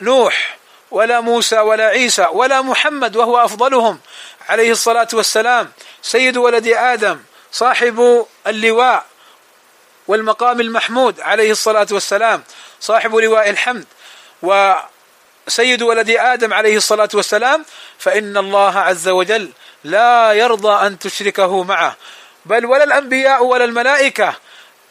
[0.00, 0.58] نوح
[0.90, 4.00] ولا موسى ولا عيسى ولا محمد وهو أفضلهم.
[4.48, 7.20] عليه الصلاة والسلام سيد ولد آدم
[7.52, 9.06] صاحب اللواء
[10.08, 12.44] والمقام المحمود عليه الصلاة والسلام.
[12.80, 13.86] صاحب لواء الحمد.
[15.48, 17.64] سيد ولد آدم عليه الصلاة والسلام
[17.98, 19.50] فإن الله عز وجل
[19.84, 21.96] لا يرضى أن تشركه معه.
[22.44, 24.34] بل ولا الأنبياء ولا الملائكة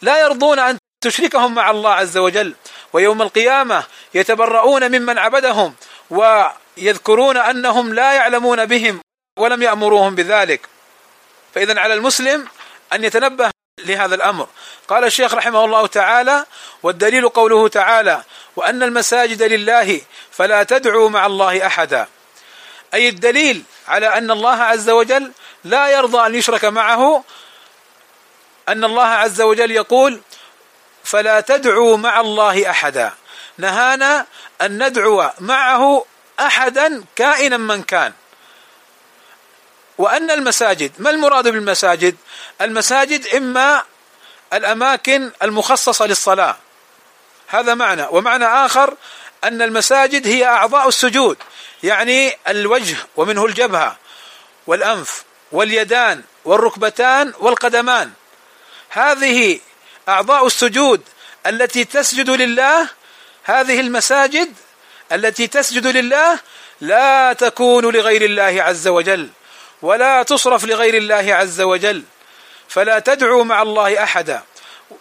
[0.02, 2.54] لا يرضون أن تشركهم مع الله عز وجل.
[2.93, 5.76] ويوم القيامة يتبرؤون ممن عبدهم
[6.10, 9.02] ويذكرون أنهم لا يعلمون بهم
[9.39, 10.62] ولم يأمروهم بذلك.
[11.56, 12.47] فإذا على المسلم
[12.93, 14.47] أن يتنبه لهذا الأمر.
[14.87, 16.45] قال الشيخ رحمه الله تعالى
[16.83, 18.23] والدليل قوله تعالى
[18.55, 22.07] وأن المساجد لله فلا تدعوا مع الله أحدا
[22.93, 25.31] أي الدليل على أن الله عز وجل
[25.63, 27.23] لا يرضى أن يشرك معه
[28.69, 30.21] أن الله عز وجل يقول
[31.03, 33.11] فلا تدعوا مع الله أحدا
[33.57, 34.25] نهانا
[34.61, 36.05] أن ندعو معه
[36.39, 38.13] أحدا كائنا من كان.
[39.97, 42.15] وأن المساجد ما المراد بالمساجد؟
[42.62, 43.83] المساجد إما
[44.53, 46.57] الأماكن المخصصة للصلاة.
[47.47, 48.05] هذا معنى.
[48.12, 48.93] ومعنى آخر
[49.43, 51.38] أن المساجد هي أعضاء السجود
[51.83, 53.97] يعني الوجه ومنه الجبهة
[54.67, 58.12] والأنف واليدان والركبتان والقدمان.
[58.89, 59.60] هذه
[60.10, 61.01] أعضاء السجود
[61.45, 62.89] التي تسجد لله
[63.43, 64.53] هذه المساجد
[65.12, 66.39] التي تسجد لله
[66.81, 69.29] لا تكون لغير الله عز وجل.
[69.81, 72.03] ولا تصرف لغير الله عز وجل
[72.69, 74.43] فلا تدعوا مع الله أحدا.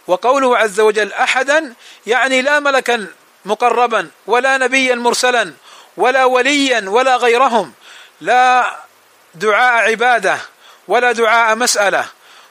[0.06, 1.74] وقوله عز وجل أحدا
[2.06, 3.06] يعني لا ملكا
[3.44, 5.52] مقربا ولا نبيا مرسلا
[5.96, 7.72] ولا وليا ولا غيرهم
[8.20, 8.76] لا
[9.34, 10.38] دعاء عبادة
[10.88, 12.04] ولا دعاء مسألة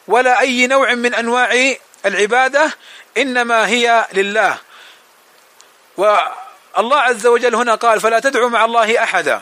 [0.07, 2.71] ولا أي نوع من أنواع العبادة
[3.17, 4.57] إنما هي لله.
[5.97, 9.41] والله عز وجل هنا قال فلا تدعوا مع الله أحدا.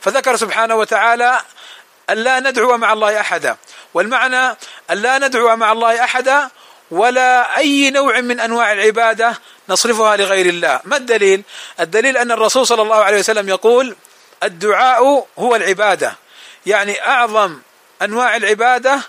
[0.00, 1.40] فذكر سبحانه وتعالى
[2.10, 3.56] أن لا ندعو مع الله أحدا.
[3.94, 4.56] والمعنى
[4.90, 6.50] أن لا ندعو مع الله أحدا
[6.90, 10.80] ولا أي نوع من أنواع العبادة نصرفها لغير الله.
[10.84, 11.42] ما الدليل؟
[11.80, 13.96] الدليل أن الرسول صلى الله عليه وسلم يقول
[14.42, 16.16] الدعاء هو العبادة.
[16.66, 17.58] يعني أعظم
[18.02, 19.00] أنواع العبادة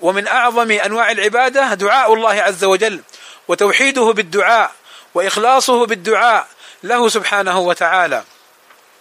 [0.00, 3.00] ومن أعظم أنواع العبادة دعاء الله عز وجل
[3.48, 4.72] وتوحيده بالدعاء
[5.14, 6.46] وإخلاصه بالدعاء
[6.82, 8.24] له سبحانه وتعالى.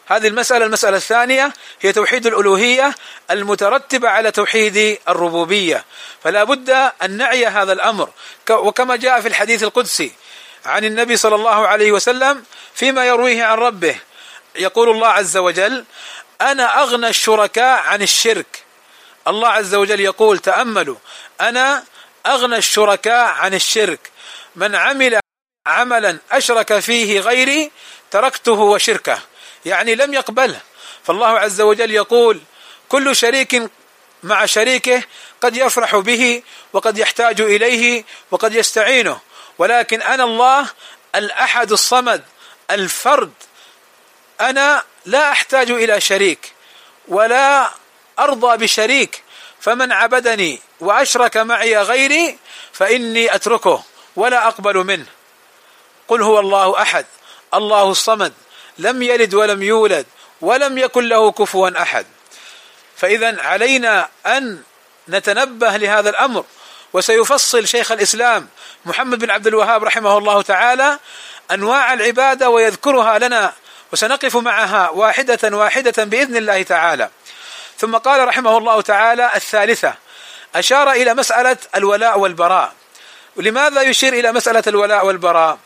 [0.08, 2.96] هذه المسألة المسألة الثانية هي توحيد الألوهية
[3.32, 5.86] المترتبة على توحيد الربوبية.
[6.24, 6.70] فلا بد
[7.04, 8.10] أن نعي هذا الأمر.
[8.50, 10.12] وكما جاء في الحديث القدسي
[10.66, 14.00] عن النبي صلى الله عليه وسلم فيما يرويه عن ربه.
[14.56, 15.86] يقول الله عز وجل
[16.42, 18.64] أنا أغنى الشركاء عن الشرك.
[19.28, 20.98] الله عز وجل يقول تأملوا.
[21.42, 21.84] أنا
[22.26, 24.12] أغنى الشركاء عن الشرك.
[24.56, 25.20] من عمل
[25.68, 27.72] عملا أشرك فيه غيري
[28.12, 29.20] تركته وشركه.
[29.66, 30.60] يعني لم يقبله.
[31.04, 32.42] فالله عز وجل يقول
[32.90, 33.70] كل شريك
[34.24, 35.04] مع شريكه
[35.42, 39.20] قد يفرح به وقد يحتاج إليه وقد يستعينه.
[39.58, 40.70] ولكن أنا الله
[41.16, 42.24] الأحد الصمد
[42.72, 43.34] الفرد.
[44.42, 46.54] أنا لا أحتاج إلى شريك
[47.08, 47.72] ولا
[48.20, 49.24] أرضى بشريك.
[49.60, 52.38] فمن عبدني وأشرك معي غيري
[52.74, 53.84] فإني أتركه
[54.16, 55.06] ولا أقبل منه.
[56.08, 57.06] قل هو الله أحد
[57.54, 58.34] الله الصمد
[58.78, 60.06] لم يلد ولم يولد
[60.42, 62.06] ولم يكن له كفوا أحد.
[62.98, 64.62] فاذا علينا أن
[65.10, 66.46] نتنبه لهذا الأمر.
[66.94, 68.48] وسيفصل شيخ الإسلام
[68.86, 71.00] محمد بن عبد الوهاب رحمه الله تعالى
[71.52, 73.54] أنواع العبادة ويذكرها لنا
[73.94, 77.10] وسنقف معها واحدة واحدة بإذن الله تعالى.
[77.78, 79.96] ثم قال رحمه الله تعالى الثالثة
[80.56, 82.74] أشار إلى مسألة الولاء والبراء.
[83.36, 85.58] ولماذا يشير إلى مسألة الولاء والبراء؟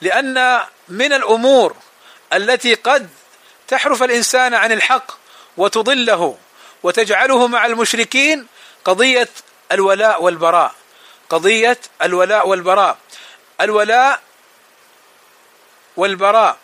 [0.00, 1.76] لأن من الأمور
[2.32, 3.08] التي قد
[3.68, 5.12] تحرف الإنسان عن الحق
[5.56, 6.38] وتضله
[6.82, 8.46] وتجعله مع المشركين
[8.84, 9.28] قضية
[9.72, 10.74] الولاء والبراء.
[11.30, 12.98] قضية الولاء والبراء.
[13.60, 14.20] الولاء
[15.96, 16.58] والبراء.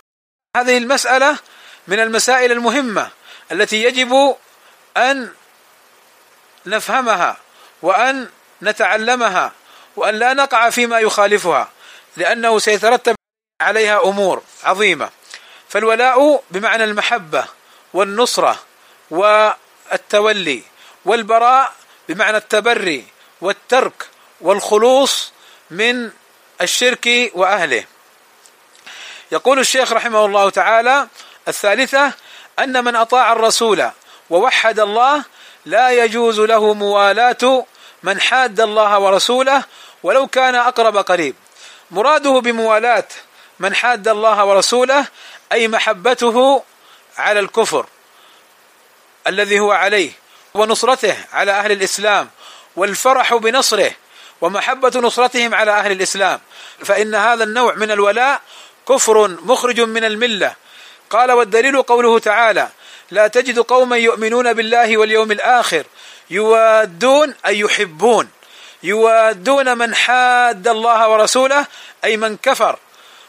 [0.57, 1.39] هذه المسألة
[1.89, 3.11] من المسائل المهمة
[3.53, 4.37] التي يجب
[4.97, 5.33] أن
[6.67, 7.37] نفهمها
[7.83, 8.31] وأن
[8.63, 9.53] نتعلمها
[9.97, 11.71] وأن لا نقع فيما يخالفها
[12.17, 13.15] لأنه سيترتب
[13.61, 15.11] عليها أمور عظيمة.
[15.69, 17.45] فالولاء بمعنى المحبة
[17.95, 18.59] والنصرة
[19.11, 20.63] والتولي
[21.05, 21.73] والبراء
[22.09, 23.07] بمعنى التبري
[23.41, 24.07] والترك
[24.41, 25.33] والخلوص
[25.71, 26.11] من
[26.61, 27.85] الشرك وأهله.
[29.33, 31.09] يقول الشيخ رحمه الله تعالى
[31.49, 32.13] الثالثة
[32.59, 33.91] أن من أطاع الرسول
[34.31, 35.25] ووحد الله
[35.67, 37.65] لا يجوز له موالاة
[38.03, 39.65] من حاد الله ورسوله
[40.03, 41.35] ولو كان أقرب قريب
[41.91, 43.09] مراده بموالاة
[43.59, 45.07] من حاد الله ورسوله
[45.53, 46.63] أي محبته
[47.19, 47.87] على الكفر
[49.27, 50.13] الذي هو عليه
[50.55, 52.31] ونصرته على أهل الإسلام
[52.77, 53.91] والفرح بنصره
[54.41, 56.41] ومحبة نصرتهم على أهل الإسلام.
[56.85, 58.41] فإن هذا النوع من الولاء
[58.89, 60.55] كفر مخرج من الملة.
[61.11, 62.69] قال والدليل قوله تعالى
[63.11, 65.85] لا تجد قوما يؤمنون بالله واليوم الآخر
[66.31, 68.29] يوادون أي يحبون.
[68.83, 71.67] يوادون من حاد الله ورسوله
[72.05, 72.79] أي من كفر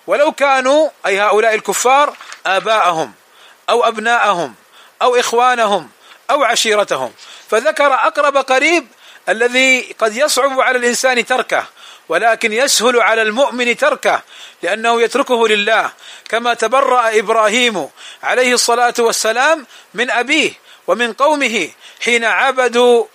[0.09, 2.13] ولو كانوا أي هؤلاء الكفار
[2.45, 3.13] آباءهم
[3.69, 4.55] أو أبناءهم
[5.01, 5.89] أو إخوانهم
[6.31, 7.13] أو عشيرتهم.
[7.49, 8.87] فذكر أقرب قريب
[9.29, 11.65] الذي قد يصعب على الإنسان تركه
[12.09, 14.21] ولكن يسهل على المؤمن تركه
[14.63, 15.91] لأنه يتركه لله.
[16.29, 17.89] كما تبرأ إبراهيم
[18.23, 20.51] عليه الصلاة والسلام من أبيه
[20.87, 21.69] ومن قومه
[22.01, 23.05] حين عبدوا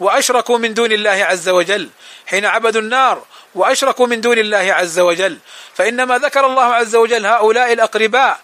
[0.00, 1.88] وأشركوا من دون الله عز وجل
[2.26, 3.22] حين عبدوا النار
[3.54, 5.38] وأشركوا من دون الله عز وجل.
[5.74, 8.40] فإنما ذكر الله عز وجل هؤلاء الأقرباء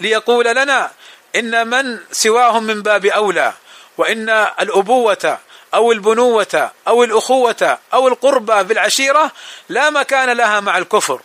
[0.00, 0.90] ليقول لنا
[1.36, 3.52] إن من سواهم من باب أولى
[3.98, 4.28] وإن
[4.60, 5.38] الأبوة
[5.74, 9.32] أو البنوة أو الأخوة أو القربى بالعشيرة
[9.68, 11.20] لا مكان لها مع الكفر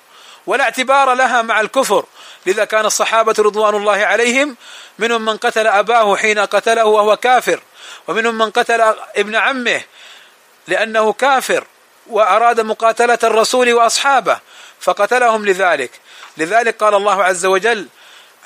[0.47, 2.05] ولا اعتبار لها مع الكفر.
[2.45, 4.57] لذا كان الصحابة رضوان الله عليهم
[4.99, 7.61] منهم من قتل أباه حين قتله وهو كافر
[8.07, 8.81] ومنهم من قتل
[9.15, 9.81] ابن عمه
[10.67, 11.65] لأنه كافر.
[12.11, 14.39] وأراد مقاتلة الرسول وأصحابه
[14.79, 15.91] فقتلهم لذلك.
[16.37, 17.87] لذلك قال الله عز وجل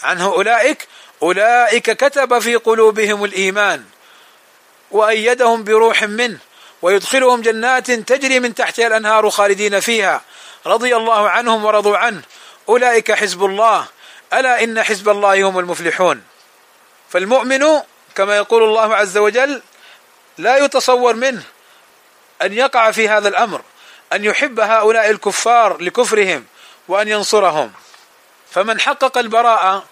[0.03, 0.87] عنه أولئك
[1.23, 3.83] أولئك كتب في قلوبهم الإيمان
[4.91, 6.37] وأيدهم بروح منه
[6.81, 10.21] ويدخلهم جنات تجري من تحتها الأنهار خالدين فيها.
[10.65, 12.21] رضي الله عنهم ورضوا عنه.
[12.69, 13.87] أولئك حزب الله.
[14.33, 16.23] ألا إن حزب الله هم المفلحون.
[17.09, 17.81] فالمؤمن
[18.15, 19.61] كما يقول الله عز وجل
[20.37, 21.43] لا يتصور منه
[22.41, 23.61] أن يقع في هذا الأمر
[24.13, 26.45] أن يحب هؤلاء الكفار لكفرهم
[26.87, 27.73] وأن ينصرهم.
[28.51, 29.85] فمن حقق البراءة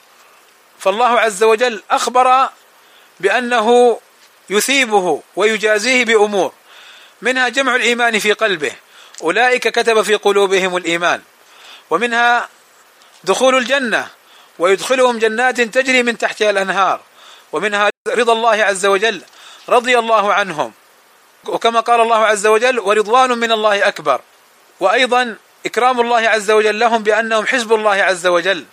[0.80, 2.50] فالله عز وجل أخبر
[3.20, 4.00] بأنه
[4.50, 6.54] يثيبه ويجازيه بأمور
[7.22, 8.72] منها جمع الإيمان في قلبه
[9.24, 11.22] أولئك كتب في قلوبهم الإيمان
[11.90, 12.50] ومنها
[13.24, 14.08] دخول الجنة
[14.60, 17.02] ويدخلهم جنات تجري من تحتها الأنهار
[17.52, 19.22] ومنها رضا الله عز وجل
[19.70, 20.74] رضي الله عنهم.
[21.46, 24.22] وكما قال الله عز وجل ورضوان من الله أكبر.
[24.80, 28.66] وأيضا إكرام الله عز وجل لهم بأنهم حزب الله عز وجل.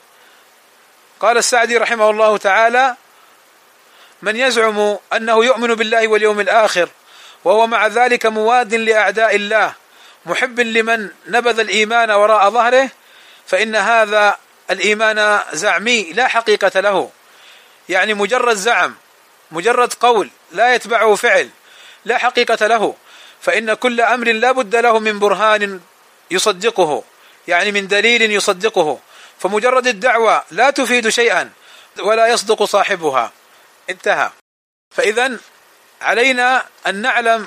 [1.21, 2.97] قال السعدي رحمه الله تعالى
[4.23, 6.89] من يزعم أنه يؤمن بالله واليوم الآخر
[7.45, 9.73] وهو مع ذلك مواد لأعداء الله
[10.27, 12.91] محب لمن نبذ الإيمان وراء ظهره
[13.47, 14.37] فإن هذا
[14.71, 17.11] الإيمان زعمي لا حقيقة له.
[17.89, 18.95] يعني مجرد زعم
[19.51, 21.49] مجرد قول لا يتبعه فعل.
[22.05, 22.95] لا حقيقة له.
[23.41, 25.81] فإن كل أمر لا بد له من برهان
[26.31, 27.05] يصدقه
[27.49, 28.99] يعني من دليل يصدقه.
[29.39, 31.51] فمجرد الدعوة لا تفيد شيئا
[31.99, 33.33] ولا يصدق صاحبها.
[33.91, 34.31] انتهى.
[34.91, 35.39] فإذا
[36.03, 37.47] علينا أن نعلم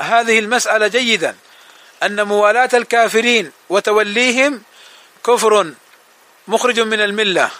[0.00, 1.36] هذه المسألة جيدا
[2.02, 4.62] أن موالاة الكافرين وتوليهم
[5.24, 5.72] كفر
[6.48, 7.50] مخرج من الملة.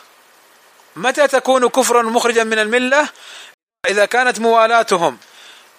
[0.96, 3.08] متى تكون كفرا مخرجا من الملة؟
[3.88, 5.18] إذا كانت موالاتهم.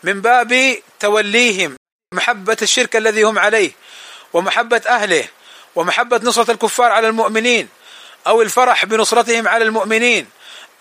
[0.05, 1.75] من باب توليهم
[2.13, 3.71] محبة الشرك الذي هم عليه
[4.33, 5.27] ومحبة أهله
[5.75, 7.69] ومحبة نصرة الكفار على المؤمنين
[8.27, 10.29] أو الفرح بنصرتهم على المؤمنين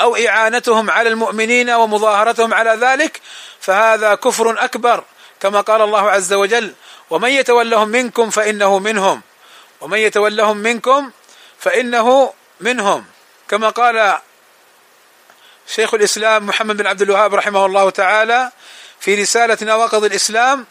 [0.00, 3.20] أو إعانتهم على المؤمنين ومظاهرتهم على ذلك
[3.60, 5.04] فهذا كفر أكبر
[5.40, 6.74] كما قال الله عز وجل
[7.10, 9.20] ومن يتولهم منكم فإنه منهم
[9.80, 11.10] ومن يتولهم منكم
[11.58, 13.04] فإنه منهم.
[13.48, 14.18] كما قال
[15.66, 18.50] شيخ الإسلام محمد بن عبد الوهاب رحمه الله تعالى
[19.04, 20.66] في رسالة نواقض الإسلام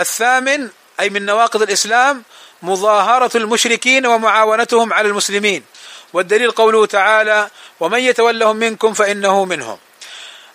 [0.00, 0.68] الثامن
[1.00, 2.22] أي من نواقض الإسلام
[2.62, 5.64] مظاهرة المشركين ومعاونتهم على المسلمين.
[6.12, 9.78] والدليل قوله تعالى ومن يتولهم منكم فإنه منهم.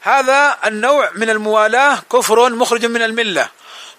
[0.01, 3.49] هذا النوع من الموالاة كفر مخرج من الملة.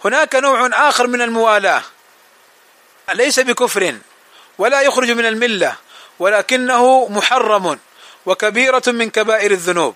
[0.04, 1.82] هناك نوع آخر من الموالاة.
[3.14, 3.94] ليس بكفر
[4.58, 5.76] ولا يخرج من الملة
[6.18, 7.78] ولكنه محرم
[8.26, 9.94] وكبيرة من كبائر الذنوب.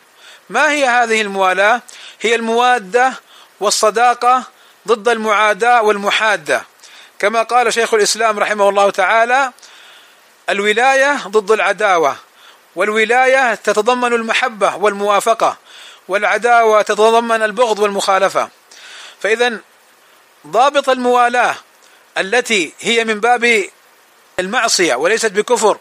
[0.51, 1.83] ما هي هذه الموالاة؟
[2.21, 3.13] هي الموادة
[3.61, 4.43] والصداقة
[4.89, 6.65] ضد المعاداة والمحادة.
[7.19, 9.53] كما قال شيخ الإسلام رحمه الله تعالى
[10.51, 12.17] الولاية ضد العداوة
[12.77, 15.57] والولاية تتضمن المحبة والموافقة
[16.09, 18.49] والعداوة تتضمن البغض والمخالفة.
[19.21, 19.59] فاذا
[20.47, 21.55] ضابط الموالاة
[22.19, 23.65] التي هي من باب
[24.39, 25.79] المعصية وليست بكفر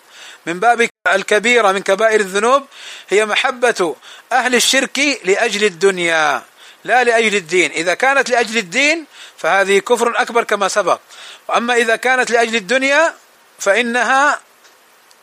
[0.48, 2.64] من باب الكبيره من كبائر الذنوب
[3.10, 3.96] هي محبة
[4.32, 6.44] أهل الشرك لأجل الدنيا
[6.84, 7.72] لا لأجل الدين.
[7.72, 9.06] إذا كانت لأجل الدين
[9.38, 11.00] فهذه كفر أكبر كما سبق.
[11.48, 13.14] وأما إذا كانت لأجل الدنيا
[13.60, 14.40] فإنها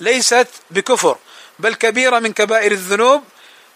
[0.01, 1.17] ليست بكفر
[1.59, 3.25] بل كبيره من كبائر الذنوب.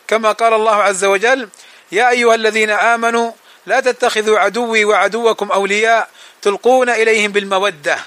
[0.08, 1.48] كما قال الله عز وجل
[1.92, 3.32] يا أيها الذين آمنوا
[3.66, 6.08] لا تتخذوا عدوي وعدوكم أولياء
[6.42, 7.98] تلقون إليهم بالمودة.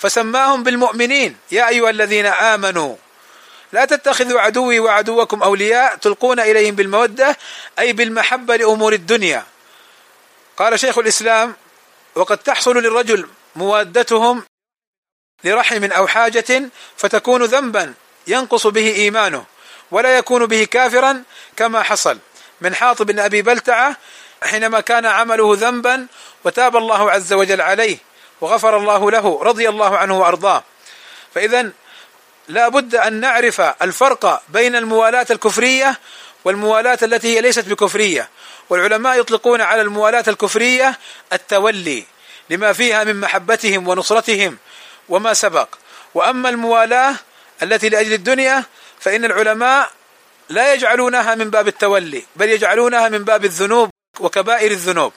[0.00, 1.36] فسماهم بالمؤمنين.
[1.52, 2.96] يا أيها الذين آمنوا
[3.72, 7.38] لا تتخذوا عدوي وعدوكم أولياء تلقون إليهم بالمودة
[7.78, 9.44] أي بالمحبة لأمور الدنيا.
[10.56, 11.54] قال شيخ الإسلام
[12.14, 14.42] وقد تحصل للرجل موادتهم
[15.44, 17.94] لرحم أو حاجة فتكون ذنبا
[18.26, 19.44] ينقص به إيمانه
[19.90, 21.22] ولا يكون به كافرا
[21.56, 22.18] كما حصل.
[22.60, 23.96] من حاطب بن أبي بلتعة
[24.42, 26.06] حينما كان عمله ذنبا
[26.44, 28.09] وتاب الله عز وجل عليه
[28.40, 30.62] وغفر الله له رضي الله عنه وأرضاه.
[31.34, 31.70] فاذا
[32.48, 35.98] لا بد أن نعرف الفرق بين الموالاة الكفرية
[36.44, 38.28] والموالاة التي هي ليست بكفرية.
[38.70, 40.98] والعلماء يطلقون على الموالاة الكفرية
[41.32, 42.04] التولي
[42.50, 44.58] لما فيها من محبتهم ونصرتهم
[45.08, 45.68] وما سبق.
[46.14, 47.14] وأما الموالاة
[47.62, 48.64] التي لأجل الدنيا
[49.00, 49.90] فإن العلماء
[50.48, 55.12] لا يجعلونها من باب التولي بل يجعلونها من باب الذنوب وكبائر الذنوب.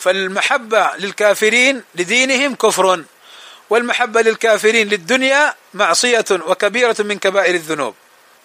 [0.00, 3.04] فالمحبة للكافرين لدينهم كفر
[3.70, 7.94] والمحبة للكافرين للدنيا معصية وكبيرة من كبائر الذنوب.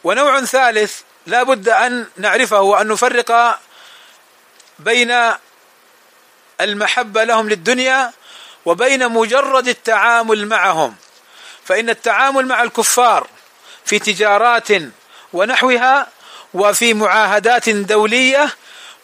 [0.04, 3.60] ونوع ثالث لا بد أن نعرفه وأن نفرق
[4.80, 5.32] بين
[6.62, 8.12] المحبة لهم للدنيا
[8.66, 10.96] وبين مجرد التعامل معهم.
[11.66, 13.28] فإن التعامل مع الكفار
[13.86, 14.68] في تجارات
[15.34, 16.08] ونحوها
[16.54, 18.50] وفي معاهدات دولية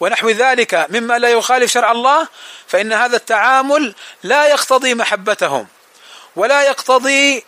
[0.01, 2.27] ونحو ذلك مما لا يخالف شرع الله
[2.67, 5.67] فإن هذا التعامل لا يقتضي محبتهم
[6.35, 7.43] ولا يقتضي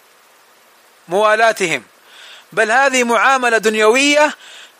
[1.07, 1.83] موالاتهم
[2.51, 4.35] بل هذه معاملة دنيوية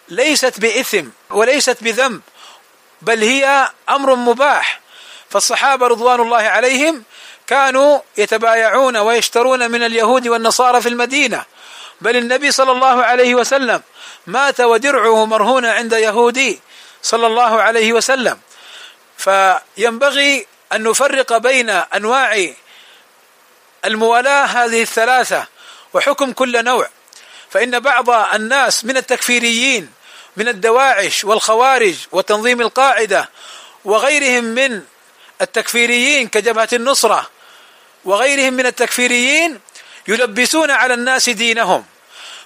[0.09, 2.21] ليست بإثم وليست بذنب
[3.01, 4.79] بل هي أمر مباح.
[5.29, 7.03] فالصحابة رضوان الله عليهم
[7.47, 11.45] كانوا يتبايعون ويشترون من اليهود والنصارى في المدينة
[12.01, 13.81] بل النبي صلى الله عليه وسلم
[14.27, 16.59] مات ودرعه مرهون عند يهودي
[17.03, 18.39] صلى الله عليه وسلم.
[19.17, 22.53] فينبغي أن نفرق بين أنواع
[23.85, 25.47] الموالاة هذه الثلاثة
[25.93, 26.89] وحكم كل نوع.
[27.49, 29.91] فإن بعض الناس من التكفيريين
[30.37, 33.29] من الدواعش والخوارج وتنظيم القاعدة
[33.85, 34.81] وغيرهم من
[35.41, 37.29] التكفيريين كجبهة النصرة
[38.05, 39.59] وغيرهم من التكفيريين
[40.07, 41.85] يلبسون على الناس دينهم.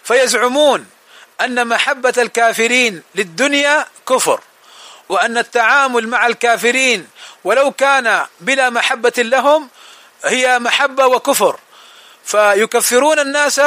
[0.03, 0.88] فيزعمون
[1.41, 4.41] أن محبة الكافرين للدنيا كفر.
[5.10, 7.08] وأن التعامل مع الكافرين
[7.43, 9.70] ولو كان بلا محبة لهم
[10.26, 11.60] هي محبة وكفر.
[12.26, 13.62] فيكفرون الناس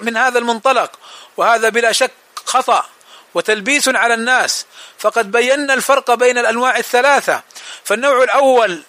[0.00, 0.90] من هذا المنطلق
[1.36, 2.10] وهذا بلا شك
[2.44, 2.86] خطأ
[3.34, 4.66] وتلبيس على الناس.
[4.98, 7.42] فقد بينا الفرق بين الأنواع الثلاثة.
[7.84, 8.82] فالنوع الأول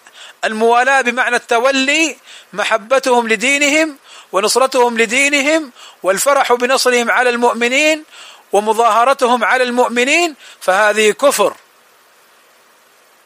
[0.45, 2.17] الموالاة بمعنى التولي
[2.53, 3.97] محبتهم لدينهم
[4.31, 5.71] ونصرتهم لدينهم
[6.03, 8.03] والفرح بنصرهم على المؤمنين
[8.51, 11.55] ومظاهرتهم على المؤمنين فهذه كفر.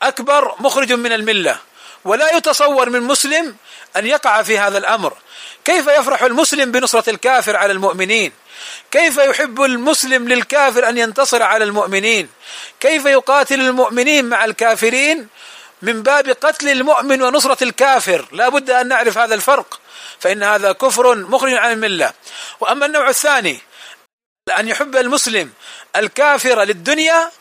[0.02, 1.60] أكبر مخرج من الملة.
[2.06, 3.56] ولا يتصور من مسلم
[3.96, 5.14] أن يقع في هذا الأمر.
[5.66, 8.32] كيف يفرح المسلم بنصرة الكافر على المؤمنين؟
[8.92, 12.30] كيف يحب المسلم للكافر أن ينتصر على المؤمنين؟
[12.80, 15.28] كيف يقاتل المؤمنين مع الكافرين
[15.82, 19.80] من باب قتل المؤمن ونصرة الكافر؟ لا بد أن نعرف هذا الفرق
[20.20, 22.14] فإن هذا كفر مخرج عن الملة.
[22.60, 23.60] وأما النوع الثاني
[24.60, 25.52] أن يحب المسلم
[25.96, 27.32] الكافر للدنيا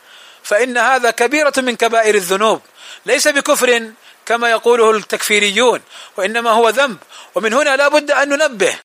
[0.43, 2.61] فإن هذا كبيرة من كبائر الذنوب.
[3.07, 3.93] ليس بكفر
[4.26, 5.80] كما يقوله التكفيريون
[6.16, 6.99] وإنما هو ذنب.
[7.34, 8.78] ومن هنا لا بد أن ننبه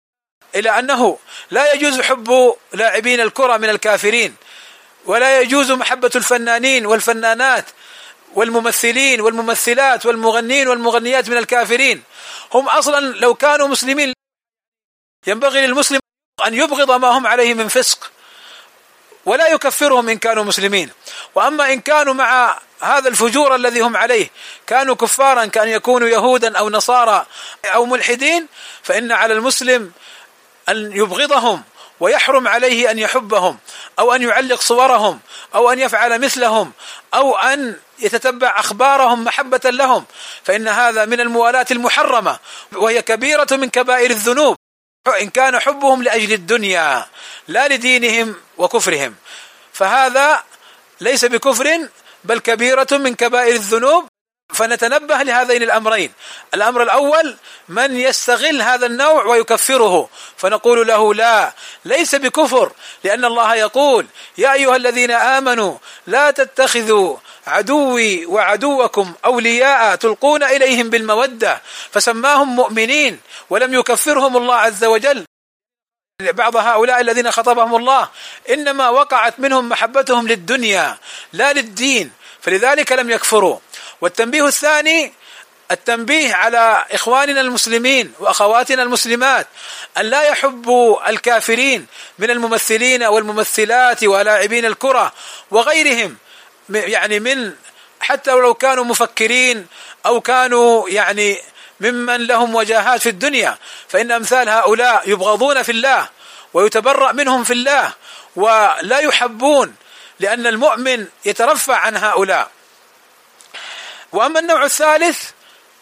[0.56, 1.20] إلى أنه
[1.52, 4.36] لا يجوز حب لاعبين الكرة من الكافرين
[5.06, 7.66] ولا يجوز محبة الفنانين والفنانات
[8.34, 12.04] والممثلين والممثلات والمغنين والمغنيات من الكافرين.
[12.54, 14.14] هم أصلا لو كانوا مسلمين
[15.28, 16.00] ينبغي للمسلم
[16.48, 18.12] أن يبغض ما هم عليه من فسق.
[19.26, 20.90] ولا يكفرهم إن كانوا مسلمين.
[21.36, 24.30] وأما إن كانوا مع هذا الفجور الذي هم عليه
[24.68, 27.26] كانوا كفارا كان يكونوا يهودا أو نصارى
[27.66, 28.48] أو ملحدين
[28.84, 29.92] فإن على المسلم
[30.70, 31.64] أن يبغضهم
[32.00, 33.58] ويحرم عليه أن يحبهم
[34.00, 35.20] أو أن يعلق صورهم
[35.56, 36.72] أو أن يفعل مثلهم
[37.14, 40.06] أو أن يتتبع أخبارهم محبة لهم.
[40.44, 42.40] فإن هذا من الموالاة المحرمة
[42.74, 44.58] وهي كبيرة من كبائر الذنوب.
[45.08, 47.06] إن كان حبهم لأجل الدنيا
[47.48, 49.16] لا لدينهم وكفرهم.
[49.74, 50.44] فهذا
[51.02, 51.88] ليس بكفر
[52.24, 54.08] بل كبيرة من كبائر الذنوب.
[54.54, 56.12] فنتنبه لهذين الأمرين.
[56.54, 57.38] الأمر الأول
[57.70, 60.10] من يستغل هذا النوع ويكفره.
[60.38, 61.54] فنقول له لا
[61.86, 62.72] ليس بكفر
[63.04, 64.06] لأن الله يقول
[64.38, 65.78] يا أيها الذين آمنوا
[66.08, 71.62] لا تتخذوا عدوي وعدوكم أولياء تلقون إليهم بالمودة.
[71.92, 73.20] فسماهم مؤمنين.
[73.50, 75.26] ولم يكفرهم الله عز وجل.
[76.22, 78.10] بعض هؤلاء الذين خطبهم الله
[78.50, 80.98] إنما وقعت منهم محبتهم للدنيا
[81.34, 83.60] لا للدين فلذلك لم يكفروا.
[84.02, 85.14] والتنبيه الثاني
[85.72, 89.48] التنبيه على إخواننا المسلمين وأخواتنا المسلمات
[89.98, 91.86] أن لا يحبوا الكافرين
[92.20, 95.14] من الممثلين والممثلات ولاعبين الكرة
[95.52, 96.18] وغيرهم
[96.70, 97.54] يعني من
[98.00, 99.68] حتى لو كانوا مفكرين
[100.06, 101.42] أو كانوا يعني
[101.80, 103.58] ممن لهم وجاهات في الدنيا
[103.88, 106.10] فإن أمثال هؤلاء يبغضون في الله
[106.54, 107.94] ويتبرأ منهم في الله
[108.36, 109.76] ولا يحبون
[110.20, 112.52] لأن المؤمن يترفع عن هؤلاء.
[114.12, 115.30] وأما النوع الثالث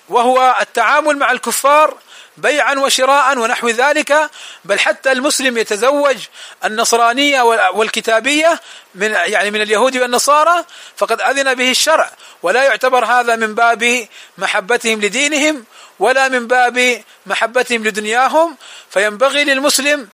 [0.10, 1.98] وهو التعامل مع الكفار
[2.38, 4.30] بيعا وشراء ونحو ذلك
[4.66, 6.18] بل حتى المسلم يتزوج
[6.66, 7.42] النصرانية
[7.74, 8.60] والكتابية
[8.96, 10.66] من يعني من اليهود والنصارى
[10.98, 12.12] فقد أذن به الشرع
[12.44, 15.66] ولا يعتبر هذا من باب محبتهم لدينهم
[16.00, 18.58] ولا من باب محبتهم لدنياهم
[18.90, 20.10] فينبغي للمسلم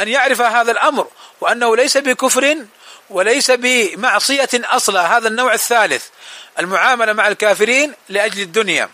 [0.00, 1.08] أن يعرف هذا الأمر
[1.40, 2.66] وأنه ليس بكفر
[3.10, 6.08] وليس بمعصية أصلا هذا النوع الثالث
[6.58, 8.90] المعاملة مع الكافرين لأجل الدنيا.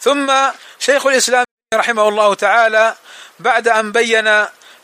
[0.00, 0.32] ثم
[0.78, 1.44] شيخ الإسلام
[1.74, 2.94] رحمه الله تعالى
[3.40, 4.28] بعد أن بين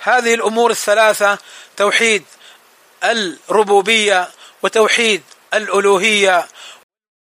[0.01, 1.39] هذه الأمور الثلاثة
[1.77, 2.25] توحيد
[3.05, 4.29] الربوبية
[4.63, 5.23] وتوحيد
[5.55, 6.49] الألوهية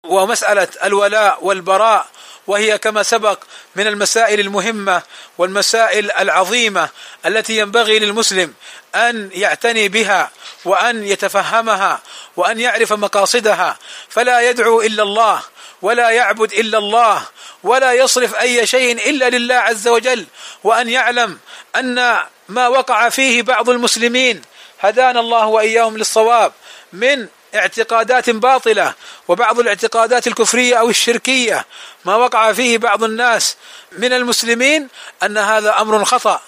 [0.06, 2.06] ومسألة الولاء والبراء
[2.50, 3.38] وهي كما سبق
[3.76, 5.02] من المسائل المهمة
[5.38, 6.88] والمسائل العظيمة
[7.26, 8.54] التي ينبغي للمسلم
[8.94, 10.30] أن يعتني بها
[10.64, 12.00] وأن يتفهمها
[12.36, 13.78] وأن يعرف مقاصدها.
[14.08, 15.42] فلا يدعو إلا الله
[15.82, 17.22] ولا يعبد إلا الله
[17.62, 20.26] ولا يصرف أي شيء إلا لله عز وجل.
[20.64, 21.38] وأن يعلم
[21.76, 24.42] أن ما وقع فيه بعض المسلمين
[24.80, 26.52] هدانا الله وإياهم للصواب
[26.92, 28.94] من اعتقادات باطلة
[29.28, 31.66] وبعض الاعتقادات الكفرية أو الشركية.
[32.04, 33.56] ما وقع فيه بعض الناس
[33.92, 34.88] من المسلمين
[35.22, 36.40] أن هذا أمر خطأ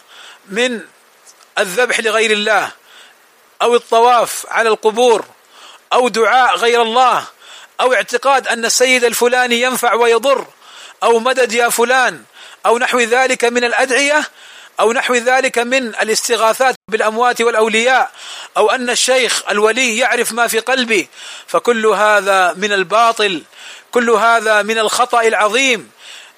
[0.49, 0.81] من
[1.59, 2.71] الذبح لغير الله
[3.63, 5.25] أو الطواف على القبور
[5.93, 7.25] أو دعاء غير الله
[7.81, 10.47] أو اعتقاد أن السيد الفلاني ينفع ويضر
[11.03, 12.23] أو مدد يا فلان
[12.67, 14.25] أو نحو ذلك من الأدعية.
[14.81, 18.11] أو نحو ذلك من الاستغاثات بالأموات والأولياء
[18.57, 21.09] أو أن الشيخ الولي يعرف ما في قلبي
[21.47, 23.43] فكل هذا من الباطل
[23.93, 25.91] كل هذا من الخطأ العظيم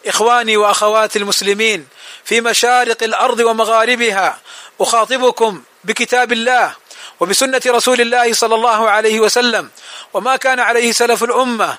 [0.06, 1.86] إخواني وأخواتي المسلمين
[2.24, 4.38] في مشارق الأرض ومغاربها
[4.80, 6.74] أخاطبكم بكتاب الله
[7.20, 9.68] وبسنة رسول الله صلى الله عليه وسلم
[10.14, 11.78] وما كان عليه سلف الأمة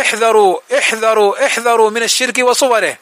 [0.00, 2.96] احذروا احذروا احذروا من الشرك وصوره.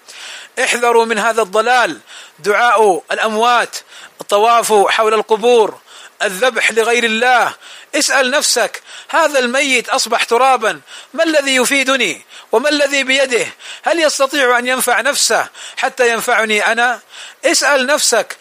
[0.58, 2.00] احذروا من هذا الضلال.
[2.38, 3.76] دعاء الأموات
[4.20, 5.78] الطواف حول القبور
[6.22, 7.54] الذبح لغير الله.
[7.94, 10.80] اسأل نفسك هذا الميت أصبح ترابا
[11.14, 12.22] ما الذي يفيدني؟
[12.52, 13.46] وما الذي بيده؟
[13.82, 17.00] هل يستطيع أن ينفع نفسه حتى ينفعني أنا؟
[17.44, 18.36] اسأل نفسك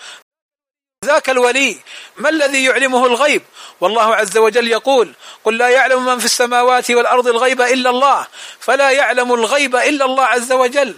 [1.05, 1.77] ذاك الولي
[2.17, 3.41] ما الذي يعلمه الغيب؟
[3.81, 8.27] والله عز وجل يقول قل لا يعلم من في السماوات والأرض الغيب إلا الله
[8.59, 10.97] فلا يعلم الغيب إلا الله عز وجل.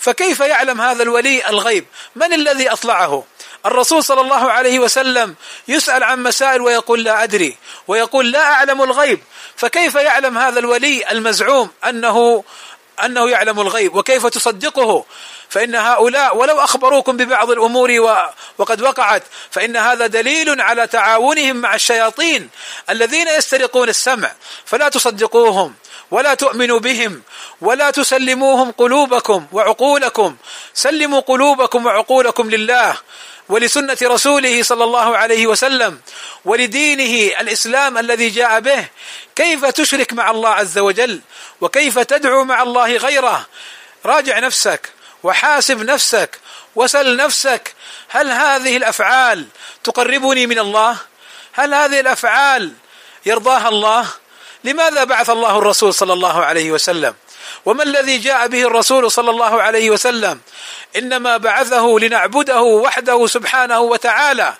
[0.00, 1.86] فكيف يعلم هذا الولي الغيب؟
[2.16, 3.24] من الذي أطلعه؟
[3.66, 5.34] الرسول صلى الله عليه وسلم
[5.68, 7.56] يسأل عن مسائل ويقول لا أدري
[7.88, 9.20] ويقول لا أعلم الغيب.
[9.56, 12.44] فكيف يعلم هذا الولي المزعوم أنه
[13.04, 15.04] أنه يعلم الغيب؟ وكيف تصدقه؟
[15.48, 17.90] فإن هؤلاء ولو أخبروكم ببعض الأمور
[18.58, 22.50] وقد وقعت فإن هذا دليل على تعاونهم مع الشياطين
[22.90, 24.32] الذين يسترقون السمع
[24.64, 25.74] فلا تصدقوهم.
[26.10, 27.22] ولا تؤمنوا بهم
[27.60, 30.36] ولا تسلموهم قلوبكم وعقولكم.
[30.74, 32.96] سلموا قلوبكم وعقولكم لله
[33.48, 36.00] ولسنة رسوله صلى الله عليه وسلم
[36.44, 38.88] ولدينه الإسلام الذي جاء به.
[39.36, 41.20] كيف تشرك مع الله عز وجل؟
[41.60, 43.46] وكيف تدعو مع الله غيره؟
[44.06, 44.90] راجع نفسك
[45.22, 46.38] وحاسب نفسك
[46.74, 47.74] وسل نفسك.
[48.08, 49.46] هل هذه الأفعال
[49.84, 50.96] تقربني من الله؟
[51.52, 52.72] هل هذه الأفعال
[53.26, 54.08] يرضاها الله؟
[54.66, 57.14] لماذا بعث الله الرسول صلى الله عليه وسلم؟
[57.64, 60.40] وما الذي جاء به الرسول صلى الله عليه وسلم؟
[60.96, 64.54] إنما بعثه لنعبده وحده سبحانه وتعالى.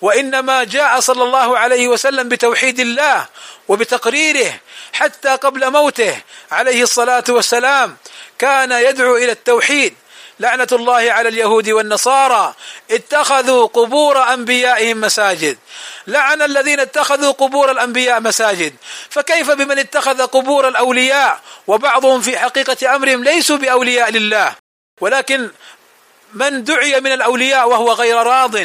[0.00, 3.26] وإنما جاء صلى الله عليه وسلم بتوحيد الله
[3.68, 4.52] وبتقريره
[4.92, 6.16] حتى قبل موته
[6.50, 7.96] عليه الصلاة والسلام
[8.38, 9.94] كان يدعو إلى التوحيد.
[10.40, 12.54] لعنة الله على اليهود والنصارى.
[12.90, 15.58] اتخذوا قبور أنبيائهم مساجد.
[16.06, 18.74] لعن الذين اتخذوا قبور الأنبياء مساجد.
[19.10, 24.54] فكيف بمن اتخذ قبور الأولياء؟ وبعضهم في حقيقة أمرهم ليسوا بأولياء لله.
[25.00, 25.50] ولكن
[26.34, 28.56] من دعي من الأولياء وهو غير راض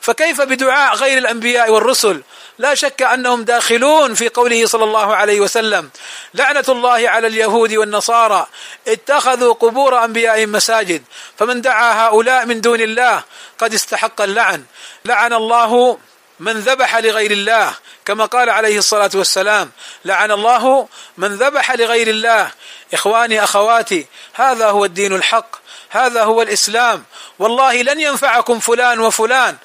[0.00, 2.22] فكيف بدعاء غير الأنبياء والرسل؟
[2.58, 5.90] لا شك أنهم داخلون في قوله صلى الله عليه وسلم
[6.34, 8.46] لعنة الله على اليهود والنصارى
[8.88, 11.02] اتخذوا قبور انبيائهم مساجد
[11.38, 13.22] فمن دعا هؤلاء من دون الله
[13.58, 14.64] قد استحق اللعن.
[15.04, 15.98] لعن الله
[16.40, 19.70] من ذبح لغير الله كما قال عليه الصلاة والسلام
[20.04, 22.50] لعن الله من ذبح لغير الله.
[22.94, 25.65] إخواني أخواتي هذا هو الدين الحق.
[25.96, 27.04] هذا هو الإسلام.
[27.38, 29.56] والله لن ينفعكم فلان وفلان.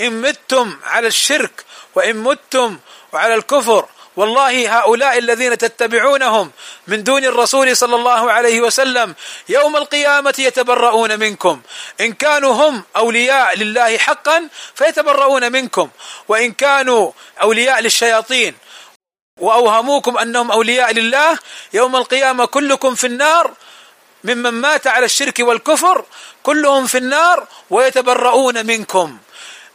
[0.00, 1.64] إن متم على الشرك
[1.94, 2.78] وإن متم
[3.14, 3.86] على الكفر
[4.16, 6.50] والله هؤلاء الذين تتبعونهم
[6.86, 9.14] من دون الرسول صلى الله عليه وسلم
[9.48, 11.62] يوم القيامة يتبرؤون منكم.
[12.00, 15.88] إن كانوا هم أولياء لله حقا فيتبرؤون منكم.
[16.28, 17.12] وإن كانوا
[17.42, 18.54] أولياء للشياطين
[19.40, 21.38] وأوهموكم أنهم أولياء لله
[21.72, 23.54] يوم القيامة كلكم في النار.
[24.24, 26.04] ممن مات على الشرك والكفر
[26.42, 29.18] كلهم في النار ويتبرؤون منكم.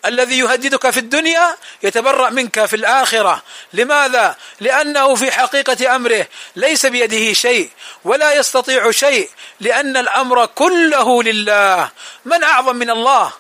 [0.06, 3.44] الذي يهددك في الدنيا يتبرأ منك في الآخرة.
[3.74, 7.70] لماذا؟ لأنه في حقيقة أمره ليس بيده شيء
[8.04, 9.30] ولا يستطيع شيء
[9.60, 11.90] لأن الأمر كله لله.
[12.26, 13.34] من أعظم من الله؟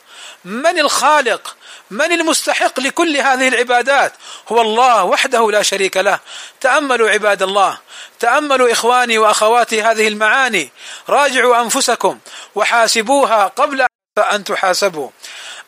[0.45, 1.55] من الخالق؟
[1.91, 4.13] من المستحق لكل هذه العبادات؟
[4.51, 6.19] هو الله وحده لا شريك له.
[6.61, 7.77] تأملوا عباد الله.
[8.19, 10.69] تأملوا إخواني وأخواتي هذه المعاني.
[11.09, 12.19] راجعوا أنفسكم
[12.55, 13.85] وحاسبوها قبل
[14.31, 15.09] أن تحاسبوا.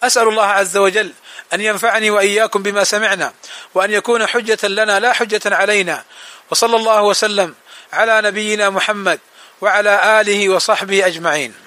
[0.04, 1.14] أسأل الله عز وجل
[1.54, 3.34] أن ينفعني وإياكم بما سمعنا
[3.74, 6.04] وأن يكون حجة لنا لا حجة علينا.
[6.52, 7.56] وصلى الله وسلم
[7.94, 9.20] على نبينا محمد
[9.62, 11.67] وعلى آله وصحبه أجمعين.